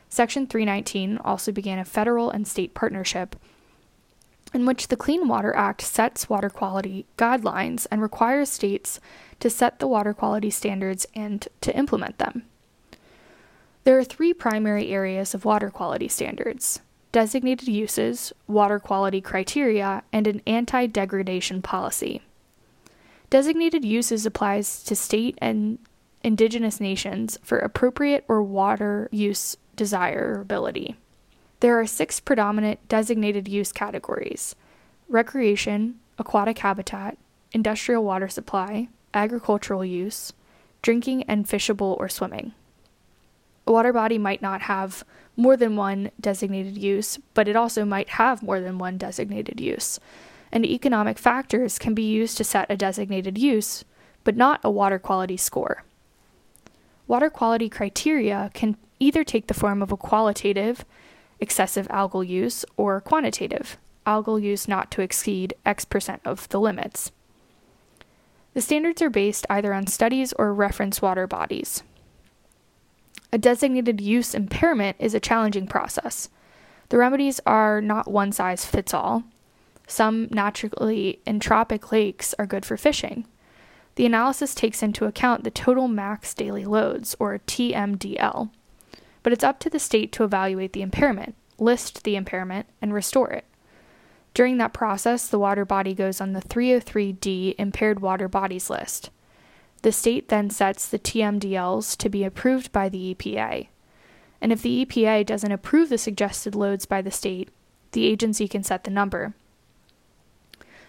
Section 0.08 0.46
319 0.46 1.18
also 1.18 1.52
began 1.52 1.78
a 1.78 1.84
federal 1.84 2.30
and 2.30 2.46
state 2.46 2.74
partnership 2.74 3.36
in 4.52 4.64
which 4.64 4.88
the 4.88 4.96
Clean 4.96 5.26
Water 5.26 5.54
Act 5.56 5.82
sets 5.82 6.28
water 6.28 6.48
quality 6.48 7.06
guidelines 7.18 7.86
and 7.90 8.00
requires 8.00 8.48
states 8.48 9.00
to 9.40 9.50
set 9.50 9.80
the 9.80 9.88
water 9.88 10.14
quality 10.14 10.50
standards 10.50 11.06
and 11.14 11.48
to 11.60 11.76
implement 11.76 12.18
them. 12.18 12.44
There 13.82 13.98
are 13.98 14.04
three 14.04 14.32
primary 14.32 14.92
areas 14.92 15.34
of 15.34 15.44
water 15.44 15.70
quality 15.70 16.08
standards 16.08 16.80
designated 17.14 17.68
uses, 17.68 18.32
water 18.48 18.80
quality 18.80 19.20
criteria, 19.20 20.02
and 20.12 20.26
an 20.26 20.42
anti 20.48 20.88
degradation 20.88 21.62
policy. 21.62 22.20
Designated 23.30 23.84
uses 23.84 24.26
applies 24.26 24.82
to 24.82 24.96
state 24.96 25.38
and 25.40 25.78
indigenous 26.24 26.80
nations 26.80 27.38
for 27.40 27.58
appropriate 27.58 28.24
or 28.26 28.42
water 28.42 29.08
use 29.12 29.56
desirability. 29.76 30.96
There 31.60 31.78
are 31.78 31.86
six 31.86 32.18
predominant 32.18 32.86
designated 32.88 33.46
use 33.46 33.70
categories 33.70 34.56
recreation, 35.08 36.00
aquatic 36.18 36.58
habitat, 36.58 37.16
industrial 37.52 38.02
water 38.02 38.28
supply, 38.28 38.88
agricultural 39.12 39.84
use, 39.84 40.32
drinking 40.82 41.22
and 41.28 41.46
fishable 41.46 41.96
or 42.00 42.08
swimming. 42.08 42.54
A 43.68 43.72
water 43.72 43.92
body 43.92 44.18
might 44.18 44.42
not 44.42 44.62
have 44.62 45.04
more 45.36 45.56
than 45.56 45.76
one 45.76 46.10
designated 46.20 46.78
use, 46.78 47.18
but 47.34 47.48
it 47.48 47.56
also 47.56 47.84
might 47.84 48.10
have 48.10 48.42
more 48.42 48.60
than 48.60 48.78
one 48.78 48.96
designated 48.98 49.60
use. 49.60 49.98
And 50.52 50.64
economic 50.64 51.18
factors 51.18 51.78
can 51.78 51.94
be 51.94 52.02
used 52.04 52.36
to 52.36 52.44
set 52.44 52.70
a 52.70 52.76
designated 52.76 53.38
use, 53.38 53.84
but 54.22 54.36
not 54.36 54.60
a 54.62 54.70
water 54.70 54.98
quality 54.98 55.36
score. 55.36 55.84
Water 57.06 57.28
quality 57.28 57.68
criteria 57.68 58.50
can 58.54 58.76
either 59.00 59.24
take 59.24 59.48
the 59.48 59.54
form 59.54 59.82
of 59.82 59.92
a 59.92 59.96
qualitative, 59.96 60.84
excessive 61.40 61.88
algal 61.88 62.26
use, 62.26 62.64
or 62.76 63.00
quantitative, 63.00 63.76
algal 64.06 64.40
use 64.40 64.68
not 64.68 64.90
to 64.92 65.02
exceed 65.02 65.54
X 65.66 65.84
percent 65.84 66.22
of 66.24 66.48
the 66.50 66.60
limits. 66.60 67.10
The 68.54 68.60
standards 68.60 69.02
are 69.02 69.10
based 69.10 69.46
either 69.50 69.74
on 69.74 69.88
studies 69.88 70.32
or 70.34 70.54
reference 70.54 71.02
water 71.02 71.26
bodies. 71.26 71.82
A 73.34 73.38
designated 73.38 74.00
use 74.00 74.32
impairment 74.32 74.96
is 75.00 75.12
a 75.12 75.18
challenging 75.18 75.66
process. 75.66 76.28
The 76.90 76.98
remedies 76.98 77.40
are 77.44 77.80
not 77.80 78.08
one 78.08 78.30
size 78.30 78.64
fits 78.64 78.94
all. 78.94 79.24
Some 79.88 80.28
naturally 80.30 81.18
eutrophic 81.26 81.90
lakes 81.90 82.36
are 82.38 82.46
good 82.46 82.64
for 82.64 82.76
fishing. 82.76 83.26
The 83.96 84.06
analysis 84.06 84.54
takes 84.54 84.84
into 84.84 85.06
account 85.06 85.42
the 85.42 85.50
total 85.50 85.88
max 85.88 86.32
daily 86.32 86.64
loads, 86.64 87.16
or 87.18 87.40
TMDL, 87.40 88.50
but 89.24 89.32
it's 89.32 89.42
up 89.42 89.58
to 89.60 89.68
the 89.68 89.80
state 89.80 90.12
to 90.12 90.22
evaluate 90.22 90.72
the 90.72 90.82
impairment, 90.82 91.34
list 91.58 92.04
the 92.04 92.14
impairment, 92.14 92.68
and 92.80 92.94
restore 92.94 93.32
it. 93.32 93.46
During 94.32 94.58
that 94.58 94.72
process, 94.72 95.26
the 95.26 95.40
water 95.40 95.64
body 95.64 95.92
goes 95.92 96.20
on 96.20 96.34
the 96.34 96.40
303D 96.40 97.56
impaired 97.58 97.98
water 97.98 98.28
bodies 98.28 98.70
list. 98.70 99.10
The 99.84 99.92
state 99.92 100.28
then 100.30 100.48
sets 100.48 100.88
the 100.88 100.98
TMDLs 100.98 101.98
to 101.98 102.08
be 102.08 102.24
approved 102.24 102.72
by 102.72 102.88
the 102.88 103.14
EPA. 103.14 103.68
And 104.40 104.50
if 104.50 104.62
the 104.62 104.86
EPA 104.86 105.26
doesn't 105.26 105.52
approve 105.52 105.90
the 105.90 105.98
suggested 105.98 106.54
loads 106.54 106.86
by 106.86 107.02
the 107.02 107.10
state, 107.10 107.50
the 107.92 108.06
agency 108.06 108.48
can 108.48 108.62
set 108.62 108.84
the 108.84 108.90
number. 108.90 109.34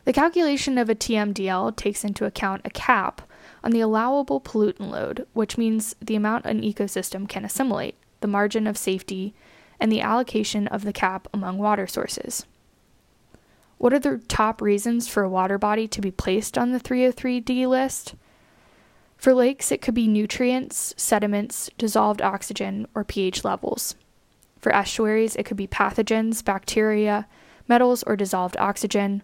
The 0.06 0.14
calculation 0.14 0.78
of 0.78 0.90
a 0.90 0.96
TMDL 0.96 1.76
takes 1.76 2.06
into 2.06 2.24
account 2.24 2.62
a 2.64 2.70
cap 2.70 3.24
on 3.66 3.72
the 3.72 3.82
allowable 3.82 4.40
pollutant 4.40 4.90
load, 4.92 5.28
which 5.34 5.58
means 5.58 5.98
the 6.00 6.16
amount 6.16 6.46
an 6.46 6.62
ecosystem 6.62 7.28
can 7.28 7.44
assimilate, 7.44 7.96
the 8.22 8.28
margin 8.28 8.66
of 8.66 8.78
safety, 8.78 9.34
and 9.78 9.92
the 9.92 10.00
allocation 10.00 10.70
of 10.70 10.86
the 10.86 10.94
cap 10.94 11.28
among 11.34 11.58
water 11.58 11.86
sources. 11.86 12.46
What 13.78 13.92
are 13.92 14.00
the 14.00 14.22
top 14.30 14.62
reasons 14.62 15.10
for 15.10 15.24
a 15.24 15.30
water 15.30 15.58
body 15.58 15.86
to 15.86 16.00
be 16.00 16.12
placed 16.12 16.58
on 16.58 16.72
the 16.72 16.80
303D 16.80 17.68
list? 17.68 18.16
For 19.26 19.34
lakes, 19.34 19.72
it 19.72 19.82
could 19.82 19.96
be 19.96 20.08
nutrients, 20.08 20.94
sediments, 20.98 21.72
dissolved 21.80 22.22
oxygen, 22.22 22.86
or 22.94 23.04
pH 23.04 23.44
levels. 23.44 23.96
For 24.60 24.72
estuaries, 24.72 25.36
it 25.36 25.48
could 25.48 25.58
be 25.58 25.66
pathogens, 25.66 26.46
bacteria, 26.46 27.26
metals, 27.68 28.04
or 28.04 28.16
dissolved 28.16 28.56
oxygen 28.58 29.24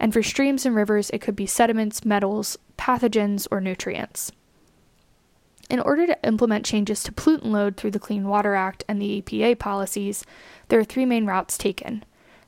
and 0.00 0.14
for 0.14 0.22
streams 0.22 0.64
and 0.64 0.74
rivers, 0.74 1.10
it 1.10 1.20
could 1.20 1.36
be 1.36 1.44
sediments, 1.44 2.06
metals, 2.06 2.56
pathogens, 2.78 3.46
or 3.50 3.60
nutrients. 3.60 4.32
In 5.68 5.78
order 5.78 6.06
to 6.06 6.26
implement 6.26 6.64
changes 6.64 7.02
to 7.02 7.12
pollutant 7.12 7.52
load 7.52 7.76
through 7.76 7.90
the 7.90 7.98
Clean 7.98 8.26
Water 8.26 8.54
Act 8.54 8.82
and 8.88 8.98
the 8.98 9.20
EPA 9.20 9.58
policies, 9.58 10.24
there 10.68 10.80
are 10.80 10.84
three 10.84 11.04
main 11.04 11.26
routes 11.26 11.58
taken. 11.58 12.02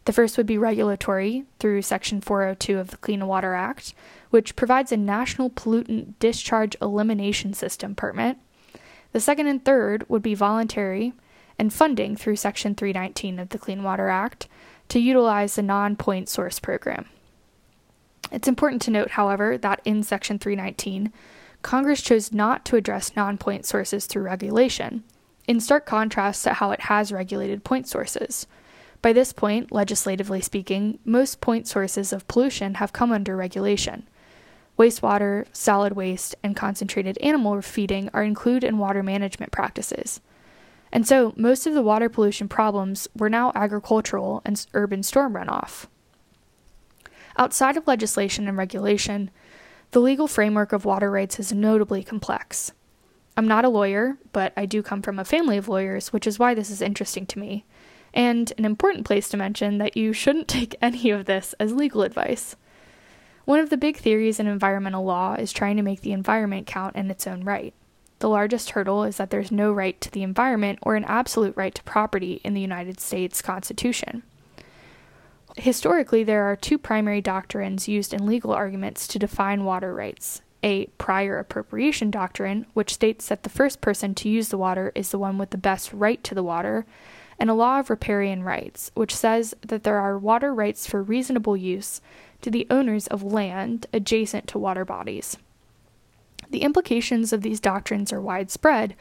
The 0.07 0.15
first 0.15 0.39
would 0.39 0.47
be 0.47 0.57
regulatory 0.57 1.45
through 1.59 1.83
Section 1.83 2.23
402 2.23 2.79
of 2.79 2.91
the 2.91 2.97
Clean 2.97 3.27
Water 3.27 3.53
Act, 3.53 3.93
which 4.37 4.55
provides 4.55 4.93
a 4.93 4.99
national 4.99 5.49
pollutant 5.49 6.13
discharge 6.19 6.77
elimination 6.83 7.55
system 7.55 7.95
permit. 7.95 8.37
The 9.13 9.19
second 9.19 9.47
and 9.47 9.65
third 9.65 10.05
would 10.11 10.21
be 10.21 10.35
voluntary 10.35 11.15
and 11.59 11.73
funding 11.73 12.17
through 12.17 12.37
Section 12.37 12.75
319 12.75 13.39
of 13.39 13.49
the 13.49 13.57
Clean 13.57 13.83
Water 13.83 14.11
Act 14.11 14.47
to 14.91 15.01
utilize 15.01 15.55
the 15.55 15.63
non 15.63 15.97
point 15.97 16.29
source 16.29 16.61
program. 16.61 17.07
It's 18.31 18.47
important 18.47 18.83
to 18.83 18.91
note, 18.91 19.13
however, 19.13 19.57
that 19.57 19.81
in 19.87 20.03
Section 20.03 20.39
319, 20.39 21.15
Congress 21.63 22.03
chose 22.03 22.31
not 22.31 22.67
to 22.67 22.77
address 22.77 23.17
non 23.17 23.39
point 23.39 23.65
sources 23.65 24.05
through 24.05 24.25
regulation, 24.25 25.03
in 25.49 25.61
stark 25.61 25.87
contrast 25.87 26.45
to 26.45 26.53
how 26.53 26.73
it 26.73 26.83
has 26.83 27.11
regulated 27.11 27.65
point 27.65 27.89
sources. 27.89 28.47
By 29.01 29.15
this 29.15 29.33
point, 29.33 29.73
legislatively 29.73 30.43
speaking, 30.43 30.99
most 31.07 31.41
point 31.41 31.67
sources 31.67 32.13
of 32.13 32.29
pollution 32.29 32.75
have 32.75 32.93
come 32.93 33.13
under 33.13 33.35
regulation. 33.35 34.07
Wastewater, 34.79 35.47
solid 35.53 35.95
waste, 35.95 36.35
and 36.43 36.55
concentrated 36.55 37.17
animal 37.19 37.61
feeding 37.63 38.11
are 38.13 38.23
included 38.23 38.65
in 38.65 38.79
water 38.79 39.03
management 39.03 39.53
practices. 39.53 40.21
And 40.93 41.07
so, 41.07 41.33
most 41.37 41.67
of 41.67 41.75
the 41.75 41.83
water 41.83 42.09
pollution 42.09 42.49
problems 42.49 43.09
were 43.17 43.31
now 43.31 43.53
agricultural 43.55 44.43
and 44.45 44.65
urban 44.75 45.03
storm 45.03 45.35
runoff. 45.35 45.87
Outside 47.39 47.77
of 47.77 47.87
legislation 47.87 48.49
and 48.49 48.57
regulation, 48.57 49.31
the 49.91 50.01
legal 50.01 50.27
framework 50.27 50.73
of 50.73 50.85
water 50.85 51.11
rights 51.11 51.39
is 51.39 51.53
notably 51.53 52.03
complex. 52.03 52.73
I'm 53.37 53.49
not 53.49 53.65
a 53.65 53.69
lawyer, 53.69 54.17
but 54.33 54.53
I 54.57 54.65
do 54.65 54.83
come 54.83 55.03
from 55.03 55.19
a 55.19 55.25
family 55.25 55.59
of 55.59 55.69
lawyers, 55.69 56.13
which 56.13 56.27
is 56.27 56.39
why 56.39 56.55
this 56.55 56.71
is 56.71 56.81
interesting 56.81 57.27
to 57.27 57.39
me. 57.39 57.65
And 58.15 58.53
an 58.57 58.65
important 58.65 59.05
place 59.05 59.29
to 59.29 59.37
mention 59.37 59.77
that 59.79 59.97
you 59.97 60.13
shouldn't 60.13 60.49
take 60.49 60.77
any 60.81 61.11
of 61.11 61.27
this 61.27 61.55
as 61.61 61.73
legal 61.73 62.03
advice. 62.03 62.57
One 63.47 63.61
of 63.61 63.71
the 63.71 63.77
big 63.77 63.97
theories 63.97 64.41
in 64.41 64.49
environmental 64.49 65.05
law 65.05 65.35
is 65.35 65.53
trying 65.53 65.77
to 65.77 65.83
make 65.83 66.01
the 66.01 66.11
environment 66.11 66.67
count 66.67 66.97
in 66.97 67.09
its 67.13 67.29
own 67.29 67.45
right. 67.45 67.73
The 68.19 68.29
largest 68.29 68.71
hurdle 68.71 69.05
is 69.05 69.19
that 69.19 69.31
there's 69.31 69.53
no 69.53 69.73
right 69.73 70.01
to 70.01 70.11
the 70.11 70.25
environment 70.25 70.81
or 70.83 70.97
an 70.97 71.05
absolute 71.05 71.57
right 71.57 71.73
to 71.77 71.83
property 71.85 72.41
in 72.43 72.55
the 72.55 72.61
United 72.61 72.99
States 72.99 73.41
Constitution. 73.41 74.25
Historically, 75.57 76.25
there 76.25 76.43
are 76.43 76.57
two 76.57 76.77
primary 76.77 77.21
doctrines 77.21 77.87
used 77.87 78.13
in 78.13 78.27
legal 78.27 78.53
arguments 78.53 79.07
to 79.07 79.19
define 79.19 79.65
water 79.65 79.95
rights 79.95 80.43
a 80.65 80.87
prior 80.99 81.39
appropriation 81.39 82.11
doctrine, 82.11 82.67
which 82.75 82.95
states 82.95 83.29
that 83.29 83.45
the 83.45 83.49
first 83.49 83.81
person 83.81 84.13
to 84.17 84.29
use 84.29 84.49
the 84.49 84.59
water 84.59 84.91
is 84.97 85.13
the 85.13 85.19
one 85.19 85.39
with 85.39 85.51
the 85.51 85.57
best 85.57 85.93
right 85.93 86.25
to 86.25 86.35
the 86.35 86.43
water, 86.43 86.85
and 87.39 87.49
a 87.49 87.55
law 87.55 87.79
of 87.79 87.91
riparian 87.91 88.43
rights, 88.43 88.91
which 88.95 89.15
says 89.15 89.55
that 89.61 89.85
there 89.85 90.01
are 90.01 90.19
water 90.19 90.53
rights 90.53 90.85
for 90.85 91.01
reasonable 91.01 91.57
use 91.57 92.01
to 92.43 92.51
the 92.51 92.67
owners 92.71 93.07
of 93.07 93.23
land 93.23 93.87
adjacent 93.93 94.47
to 94.49 94.59
water 94.59 94.85
bodies. 94.85 95.37
The 96.51 96.63
implications 96.63 97.33
of 97.33 97.43
these 97.43 97.61
doctrines 97.61 98.13
are 98.13 98.21
widespread, 98.21 98.95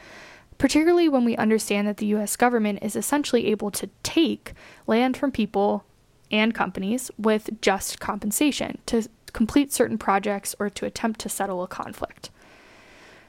particularly 0.58 1.08
when 1.08 1.24
we 1.24 1.36
understand 1.36 1.86
that 1.86 1.98
the 1.98 2.06
US 2.06 2.36
government 2.36 2.80
is 2.82 2.96
essentially 2.96 3.46
able 3.46 3.70
to 3.72 3.90
take 4.02 4.52
land 4.86 5.16
from 5.16 5.30
people 5.30 5.84
and 6.30 6.54
companies 6.54 7.10
with 7.18 7.60
just 7.60 8.00
compensation 8.00 8.78
to 8.86 9.08
complete 9.32 9.72
certain 9.72 9.98
projects 9.98 10.54
or 10.58 10.70
to 10.70 10.86
attempt 10.86 11.20
to 11.20 11.28
settle 11.28 11.62
a 11.62 11.68
conflict. 11.68 12.30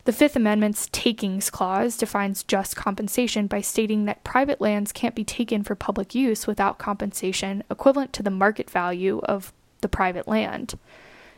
The 0.06 0.14
Fifth 0.14 0.38
Amendment's 0.38 0.88
takings 0.94 1.50
clause 1.50 1.98
defines 1.98 2.44
just 2.44 2.78
compensation 2.78 3.46
by 3.46 3.60
stating 3.60 4.06
that 4.06 4.24
private 4.24 4.62
lands 4.62 4.94
can't 4.94 5.14
be 5.14 5.26
taken 5.26 5.64
for 5.64 5.76
public 5.76 6.16
use 6.16 6.48
without 6.48 6.78
compensation 6.78 7.62
equivalent 7.70 8.14
to 8.14 8.24
the 8.24 8.32
market 8.32 8.70
value 8.70 9.20
of 9.24 9.52
the 9.82 9.90
private 9.90 10.28
land. 10.28 10.78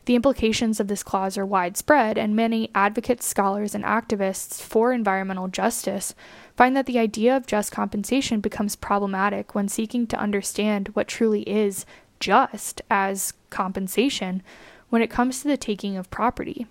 The 0.06 0.16
implications 0.16 0.80
of 0.80 0.88
this 0.88 1.04
clause 1.04 1.38
are 1.38 1.46
widespread, 1.46 2.18
and 2.18 2.36
many 2.36 2.72
advocates, 2.74 3.28
scholars, 3.28 3.76
and 3.76 3.84
activists 3.84 4.60
for 4.62 4.92
environmental 4.92 5.48
justice 5.48 6.16
find 6.56 6.76
that 6.76 6.88
the 6.88 6.98
idea 6.98 7.38
of 7.38 7.46
just 7.46 7.72
compensation 7.72 8.40
becomes 8.40 8.76
problematic 8.76 9.54
when 9.54 9.68
seeking 9.68 10.08
to 10.08 10.20
understand 10.20 10.90
what 10.90 11.08
truly 11.08 11.44
is 11.44 11.86
just 12.20 12.82
as 12.90 13.34
compensation 13.50 14.42
when 14.90 15.02
it 15.02 15.12
comes 15.12 15.42
to 15.42 15.48
the 15.48 15.58
taking 15.58 15.96
of 15.96 16.10
property. 16.10 16.66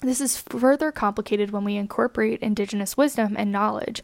This 0.00 0.20
is 0.20 0.38
further 0.40 0.90
complicated 0.92 1.50
when 1.50 1.64
we 1.64 1.76
incorporate 1.76 2.40
indigenous 2.40 2.96
wisdom 2.96 3.34
and 3.36 3.52
knowledge, 3.52 4.02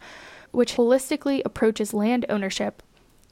which 0.50 0.74
holistically 0.74 1.40
approaches 1.44 1.94
land 1.94 2.26
ownership 2.28 2.82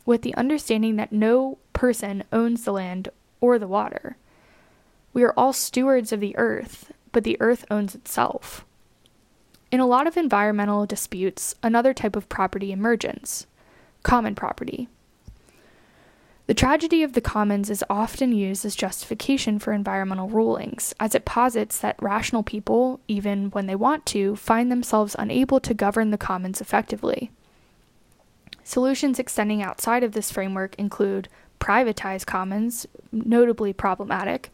with 0.07 0.23
the 0.23 0.35
understanding 0.37 0.97
that 0.97 1.13
no 1.13 1.59
person 1.73 2.25
owns 2.33 2.65
the 2.65 2.73
land 2.73 3.09
or 3.43 3.59
the 3.59 3.69
water. 3.69 4.17
We 5.13 5.25
are 5.25 5.35
all 5.37 5.53
stewards 5.53 6.13
of 6.13 6.21
the 6.21 6.35
earth, 6.39 6.93
but 7.13 7.25
the 7.25 7.37
earth 7.39 7.67
owns 7.71 7.95
itself. 7.95 8.65
In 9.71 9.81
a 9.81 9.87
lot 9.87 10.07
of 10.07 10.17
environmental 10.17 10.87
disputes, 10.87 11.55
another 11.63 11.93
type 11.93 12.17
of 12.17 12.31
property 12.31 12.73
emerges 12.73 13.47
common 14.03 14.35
property. 14.35 14.89
The 16.47 16.55
tragedy 16.55 17.05
of 17.05 17.13
the 17.13 17.21
commons 17.21 17.71
is 17.71 17.85
often 17.89 18.33
used 18.33 18.65
as 18.65 18.75
justification 18.75 19.61
for 19.61 19.73
environmental 19.73 20.29
rulings, 20.29 20.93
as 20.99 21.15
it 21.15 21.25
posits 21.25 21.79
that 21.79 22.03
rational 22.03 22.43
people, 22.43 23.01
even 23.07 23.51
when 23.51 23.67
they 23.67 23.77
want 23.77 24.05
to, 24.07 24.35
find 24.35 24.71
themselves 24.71 25.15
unable 25.19 25.61
to 25.61 25.73
govern 25.73 26.11
the 26.11 26.19
commons 26.19 26.61
effectively. 26.61 27.31
Solutions 28.65 29.19
extending 29.19 29.63
outside 29.63 30.03
of 30.03 30.13
this 30.13 30.33
framework 30.33 30.75
include 30.77 31.29
privatized 31.63 32.27
commons, 32.27 32.89
notably 33.13 33.73
problematic, 33.73 34.51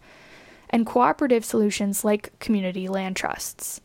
and 0.68 0.84
cooperative 0.84 1.42
solutions 1.42 2.04
like 2.04 2.38
community 2.38 2.86
land 2.86 3.16
trusts. 3.16 3.80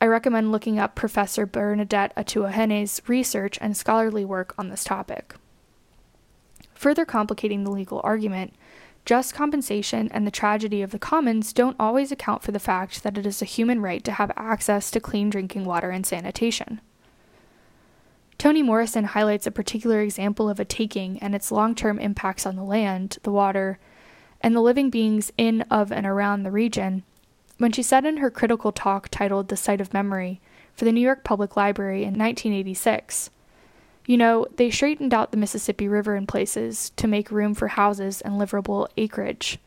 I 0.00 0.06
recommend 0.06 0.50
looking 0.50 0.78
up 0.78 0.94
Professor 0.94 1.44
Bernadette 1.44 2.14
Atuahene's 2.16 3.02
research 3.06 3.58
and 3.60 3.76
scholarly 3.76 4.24
work 4.24 4.54
on 4.56 4.70
this 4.70 4.82
topic. 4.82 5.34
Further 6.74 7.04
complicating 7.04 7.64
the 7.64 7.70
legal 7.70 8.00
argument, 8.02 8.54
just 9.04 9.34
compensation 9.34 10.08
and 10.12 10.26
the 10.26 10.30
tragedy 10.30 10.80
of 10.80 10.90
the 10.90 10.98
commons 10.98 11.52
don't 11.52 11.76
always 11.78 12.10
account 12.10 12.42
for 12.42 12.52
the 12.52 12.58
fact 12.58 13.02
that 13.02 13.18
it 13.18 13.26
is 13.26 13.42
a 13.42 13.46
human 13.46 13.82
right 13.82 14.02
to 14.04 14.12
have 14.12 14.32
access 14.36 14.90
to 14.90 15.00
clean 15.00 15.28
drinking 15.28 15.64
water 15.64 15.90
and 15.90 16.06
sanitation. 16.06 16.80
Toni 18.38 18.62
Morrison 18.62 19.04
highlights 19.04 19.46
a 19.46 19.50
particular 19.50 20.00
example 20.00 20.48
of 20.48 20.60
a 20.60 20.64
taking 20.64 21.18
and 21.20 21.34
its 21.34 21.52
long 21.52 21.74
term 21.74 21.98
impacts 21.98 22.46
on 22.46 22.56
the 22.56 22.64
land, 22.64 23.18
the 23.22 23.32
water, 23.32 23.78
and 24.40 24.54
the 24.54 24.60
living 24.60 24.90
beings 24.90 25.32
in, 25.38 25.62
of, 25.62 25.90
and 25.92 26.06
around 26.06 26.42
the 26.42 26.50
region 26.50 27.02
when 27.58 27.70
she 27.70 27.82
said 27.82 28.04
in 28.04 28.16
her 28.16 28.30
critical 28.30 28.72
talk 28.72 29.08
titled 29.08 29.48
The 29.48 29.56
Site 29.56 29.80
of 29.80 29.94
Memory 29.94 30.40
for 30.74 30.84
the 30.84 30.92
New 30.92 31.00
York 31.00 31.22
Public 31.22 31.56
Library 31.56 32.02
in 32.02 32.18
1986 32.18 33.30
you 34.06 34.16
know, 34.18 34.46
they 34.56 34.70
straightened 34.70 35.14
out 35.14 35.30
the 35.30 35.36
Mississippi 35.36 35.88
River 35.88 36.14
in 36.14 36.26
places 36.26 36.90
to 36.96 37.08
make 37.08 37.30
room 37.30 37.54
for 37.54 37.68
houses 37.68 38.20
and 38.20 38.38
livable 38.38 38.88
acreage. 38.96 39.58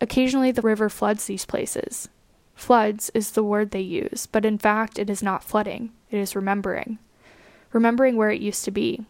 Occasionally, 0.00 0.52
the 0.52 0.62
river 0.62 0.88
floods 0.88 1.24
these 1.24 1.46
places. 1.46 2.08
Floods 2.54 3.10
is 3.14 3.30
the 3.30 3.44
word 3.44 3.70
they 3.70 3.80
use, 3.80 4.26
but 4.30 4.44
in 4.44 4.58
fact, 4.58 4.98
it 4.98 5.08
is 5.08 5.22
not 5.22 5.44
flooding, 5.44 5.92
it 6.10 6.18
is 6.18 6.36
remembering. 6.36 6.98
Remembering 7.72 8.16
where 8.16 8.30
it 8.30 8.40
used 8.40 8.64
to 8.64 8.70
be. 8.70 9.04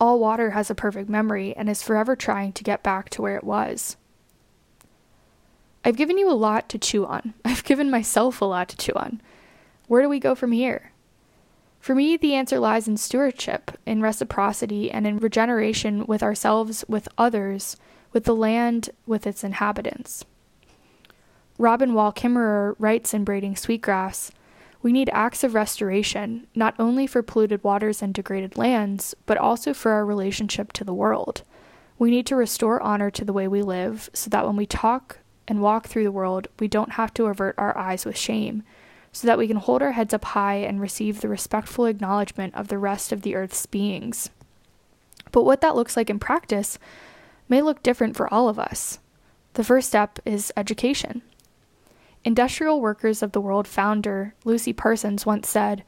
All 0.00 0.18
water 0.18 0.50
has 0.50 0.70
a 0.70 0.74
perfect 0.74 1.08
memory 1.08 1.54
and 1.56 1.68
is 1.68 1.82
forever 1.82 2.16
trying 2.16 2.52
to 2.54 2.64
get 2.64 2.82
back 2.82 3.08
to 3.10 3.22
where 3.22 3.36
it 3.36 3.44
was. 3.44 3.96
I've 5.84 5.96
given 5.96 6.18
you 6.18 6.30
a 6.30 6.34
lot 6.34 6.68
to 6.70 6.78
chew 6.78 7.06
on. 7.06 7.34
I've 7.44 7.64
given 7.64 7.90
myself 7.90 8.40
a 8.40 8.44
lot 8.44 8.68
to 8.70 8.76
chew 8.76 8.92
on. 8.94 9.20
Where 9.88 10.02
do 10.02 10.08
we 10.08 10.20
go 10.20 10.34
from 10.34 10.52
here? 10.52 10.92
For 11.80 11.96
me, 11.96 12.16
the 12.16 12.34
answer 12.34 12.60
lies 12.60 12.86
in 12.86 12.96
stewardship, 12.96 13.72
in 13.84 14.02
reciprocity, 14.02 14.90
and 14.90 15.04
in 15.04 15.18
regeneration 15.18 16.06
with 16.06 16.22
ourselves, 16.22 16.84
with 16.86 17.08
others, 17.18 17.76
with 18.12 18.24
the 18.24 18.36
land, 18.36 18.90
with 19.04 19.26
its 19.26 19.42
inhabitants. 19.42 20.24
Robin 21.58 21.92
Wall 21.92 22.12
Kimmerer 22.12 22.76
writes 22.78 23.12
in 23.12 23.24
Braiding 23.24 23.56
Sweetgrass 23.56 24.30
We 24.82 24.92
need 24.92 25.10
acts 25.12 25.44
of 25.44 25.54
restoration, 25.54 26.46
not 26.54 26.74
only 26.78 27.06
for 27.06 27.22
polluted 27.22 27.62
waters 27.62 28.02
and 28.02 28.12
degraded 28.12 28.56
lands, 28.56 29.14
but 29.26 29.38
also 29.38 29.72
for 29.72 29.92
our 29.92 30.04
relationship 30.04 30.72
to 30.74 30.84
the 30.84 30.94
world. 30.94 31.42
We 31.98 32.10
need 32.10 32.26
to 32.26 32.36
restore 32.36 32.82
honor 32.82 33.10
to 33.12 33.24
the 33.24 33.32
way 33.32 33.46
we 33.46 33.62
live 33.62 34.10
so 34.12 34.28
that 34.30 34.44
when 34.44 34.56
we 34.56 34.66
talk 34.66 35.18
and 35.46 35.62
walk 35.62 35.86
through 35.86 36.04
the 36.04 36.10
world, 36.10 36.48
we 36.58 36.66
don't 36.66 36.92
have 36.92 37.14
to 37.14 37.26
avert 37.26 37.54
our 37.58 37.76
eyes 37.78 38.04
with 38.04 38.16
shame 38.16 38.64
so 39.12 39.26
that 39.26 39.38
we 39.38 39.46
can 39.46 39.58
hold 39.58 39.82
our 39.82 39.92
heads 39.92 40.14
up 40.14 40.24
high 40.24 40.56
and 40.56 40.80
receive 40.80 41.20
the 41.20 41.28
respectful 41.28 41.86
acknowledgement 41.86 42.54
of 42.54 42.68
the 42.68 42.78
rest 42.78 43.12
of 43.12 43.22
the 43.22 43.36
earth's 43.36 43.66
beings. 43.66 44.30
But 45.30 45.44
what 45.44 45.60
that 45.60 45.76
looks 45.76 45.96
like 45.96 46.10
in 46.10 46.18
practice 46.18 46.78
may 47.48 47.62
look 47.62 47.82
different 47.82 48.16
for 48.16 48.32
all 48.32 48.48
of 48.48 48.58
us. 48.58 48.98
The 49.54 49.64
first 49.64 49.88
step 49.88 50.18
is 50.24 50.52
education. 50.56 51.22
Industrial 52.24 52.80
Workers 52.80 53.22
of 53.22 53.32
the 53.32 53.40
World 53.40 53.66
founder 53.66 54.34
Lucy 54.44 54.72
Parsons 54.72 55.26
once 55.26 55.48
said 55.48 55.82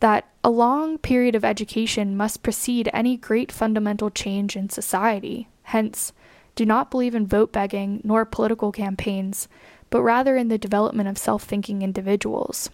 that 0.00 0.28
a 0.44 0.50
long 0.50 0.98
period 0.98 1.34
of 1.34 1.44
education 1.44 2.16
must 2.16 2.42
precede 2.42 2.90
any 2.92 3.16
great 3.16 3.50
fundamental 3.50 4.10
change 4.10 4.54
in 4.54 4.68
society. 4.68 5.48
Hence, 5.64 6.12
do 6.54 6.66
not 6.66 6.90
believe 6.90 7.14
in 7.14 7.26
vote 7.26 7.52
begging 7.52 8.00
nor 8.04 8.24
political 8.24 8.70
campaigns, 8.70 9.48
but 9.90 10.02
rather 10.02 10.36
in 10.36 10.48
the 10.48 10.58
development 10.58 11.08
of 11.08 11.18
self 11.18 11.44
thinking 11.44 11.82
individuals. 11.82 12.70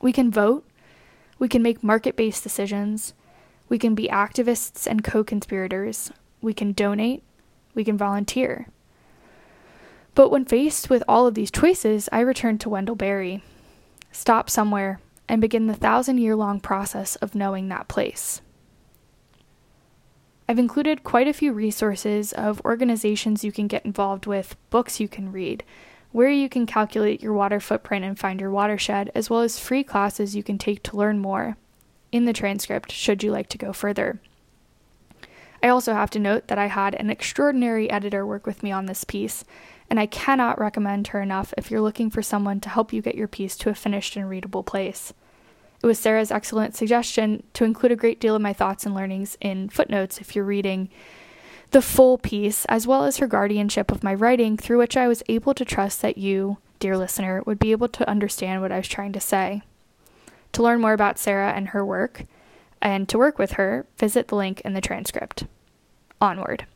We 0.00 0.12
can 0.12 0.30
vote, 0.30 0.64
we 1.38 1.48
can 1.48 1.62
make 1.62 1.82
market 1.82 2.16
based 2.16 2.42
decisions, 2.42 3.14
we 3.68 3.78
can 3.78 3.94
be 3.94 4.08
activists 4.08 4.86
and 4.86 5.02
co 5.02 5.24
conspirators, 5.24 6.12
we 6.40 6.54
can 6.54 6.72
donate, 6.72 7.22
we 7.74 7.84
can 7.84 7.96
volunteer. 7.96 8.68
But 10.18 10.32
when 10.32 10.46
faced 10.46 10.90
with 10.90 11.04
all 11.06 11.28
of 11.28 11.34
these 11.34 11.48
choices, 11.48 12.08
I 12.10 12.22
return 12.22 12.58
to 12.58 12.68
Wendell 12.68 12.96
Berry. 12.96 13.40
Stop 14.10 14.50
somewhere 14.50 14.98
and 15.28 15.40
begin 15.40 15.68
the 15.68 15.74
thousand 15.74 16.18
year 16.18 16.34
long 16.34 16.58
process 16.58 17.14
of 17.14 17.36
knowing 17.36 17.68
that 17.68 17.86
place. 17.86 18.40
I've 20.48 20.58
included 20.58 21.04
quite 21.04 21.28
a 21.28 21.32
few 21.32 21.52
resources 21.52 22.32
of 22.32 22.60
organizations 22.64 23.44
you 23.44 23.52
can 23.52 23.68
get 23.68 23.84
involved 23.84 24.26
with, 24.26 24.56
books 24.70 24.98
you 24.98 25.06
can 25.06 25.30
read, 25.30 25.62
where 26.10 26.30
you 26.30 26.48
can 26.48 26.66
calculate 26.66 27.22
your 27.22 27.32
water 27.32 27.60
footprint 27.60 28.04
and 28.04 28.18
find 28.18 28.40
your 28.40 28.50
watershed, 28.50 29.12
as 29.14 29.30
well 29.30 29.42
as 29.42 29.60
free 29.60 29.84
classes 29.84 30.34
you 30.34 30.42
can 30.42 30.58
take 30.58 30.82
to 30.82 30.96
learn 30.96 31.20
more 31.20 31.56
in 32.10 32.24
the 32.24 32.32
transcript 32.32 32.90
should 32.90 33.22
you 33.22 33.30
like 33.30 33.48
to 33.50 33.58
go 33.58 33.72
further. 33.72 34.20
I 35.62 35.68
also 35.68 35.92
have 35.92 36.10
to 36.10 36.18
note 36.18 36.48
that 36.48 36.58
I 36.58 36.66
had 36.66 36.94
an 36.96 37.10
extraordinary 37.10 37.90
editor 37.90 38.26
work 38.26 38.46
with 38.46 38.64
me 38.64 38.72
on 38.72 38.86
this 38.86 39.04
piece, 39.04 39.44
and 39.90 39.98
I 39.98 40.06
cannot 40.06 40.58
recommend 40.58 41.08
her 41.08 41.22
enough 41.22 41.54
if 41.56 41.70
you're 41.70 41.80
looking 41.80 42.10
for 42.10 42.22
someone 42.22 42.60
to 42.60 42.68
help 42.68 42.92
you 42.92 43.02
get 43.02 43.14
your 43.14 43.28
piece 43.28 43.56
to 43.58 43.70
a 43.70 43.74
finished 43.74 44.16
and 44.16 44.28
readable 44.28 44.62
place. 44.62 45.12
It 45.82 45.86
was 45.86 45.98
Sarah's 45.98 46.30
excellent 46.30 46.74
suggestion 46.74 47.44
to 47.54 47.64
include 47.64 47.92
a 47.92 47.96
great 47.96 48.20
deal 48.20 48.34
of 48.34 48.42
my 48.42 48.52
thoughts 48.52 48.84
and 48.84 48.94
learnings 48.94 49.38
in 49.40 49.68
footnotes 49.68 50.20
if 50.20 50.34
you're 50.34 50.44
reading 50.44 50.88
the 51.70 51.82
full 51.82 52.18
piece, 52.18 52.64
as 52.66 52.86
well 52.86 53.04
as 53.04 53.18
her 53.18 53.26
guardianship 53.26 53.92
of 53.92 54.02
my 54.02 54.14
writing, 54.14 54.56
through 54.56 54.78
which 54.78 54.96
I 54.96 55.06
was 55.06 55.22
able 55.28 55.54
to 55.54 55.64
trust 55.64 56.00
that 56.02 56.18
you, 56.18 56.58
dear 56.78 56.96
listener, 56.96 57.42
would 57.44 57.58
be 57.58 57.72
able 57.72 57.88
to 57.88 58.08
understand 58.08 58.62
what 58.62 58.72
I 58.72 58.78
was 58.78 58.88
trying 58.88 59.12
to 59.12 59.20
say. 59.20 59.62
To 60.52 60.62
learn 60.62 60.80
more 60.80 60.94
about 60.94 61.18
Sarah 61.18 61.52
and 61.52 61.68
her 61.68 61.84
work, 61.84 62.24
and 62.80 63.08
to 63.08 63.18
work 63.18 63.38
with 63.38 63.52
her, 63.52 63.86
visit 63.98 64.28
the 64.28 64.36
link 64.36 64.62
in 64.62 64.72
the 64.72 64.80
transcript. 64.80 65.44
Onward. 66.20 66.66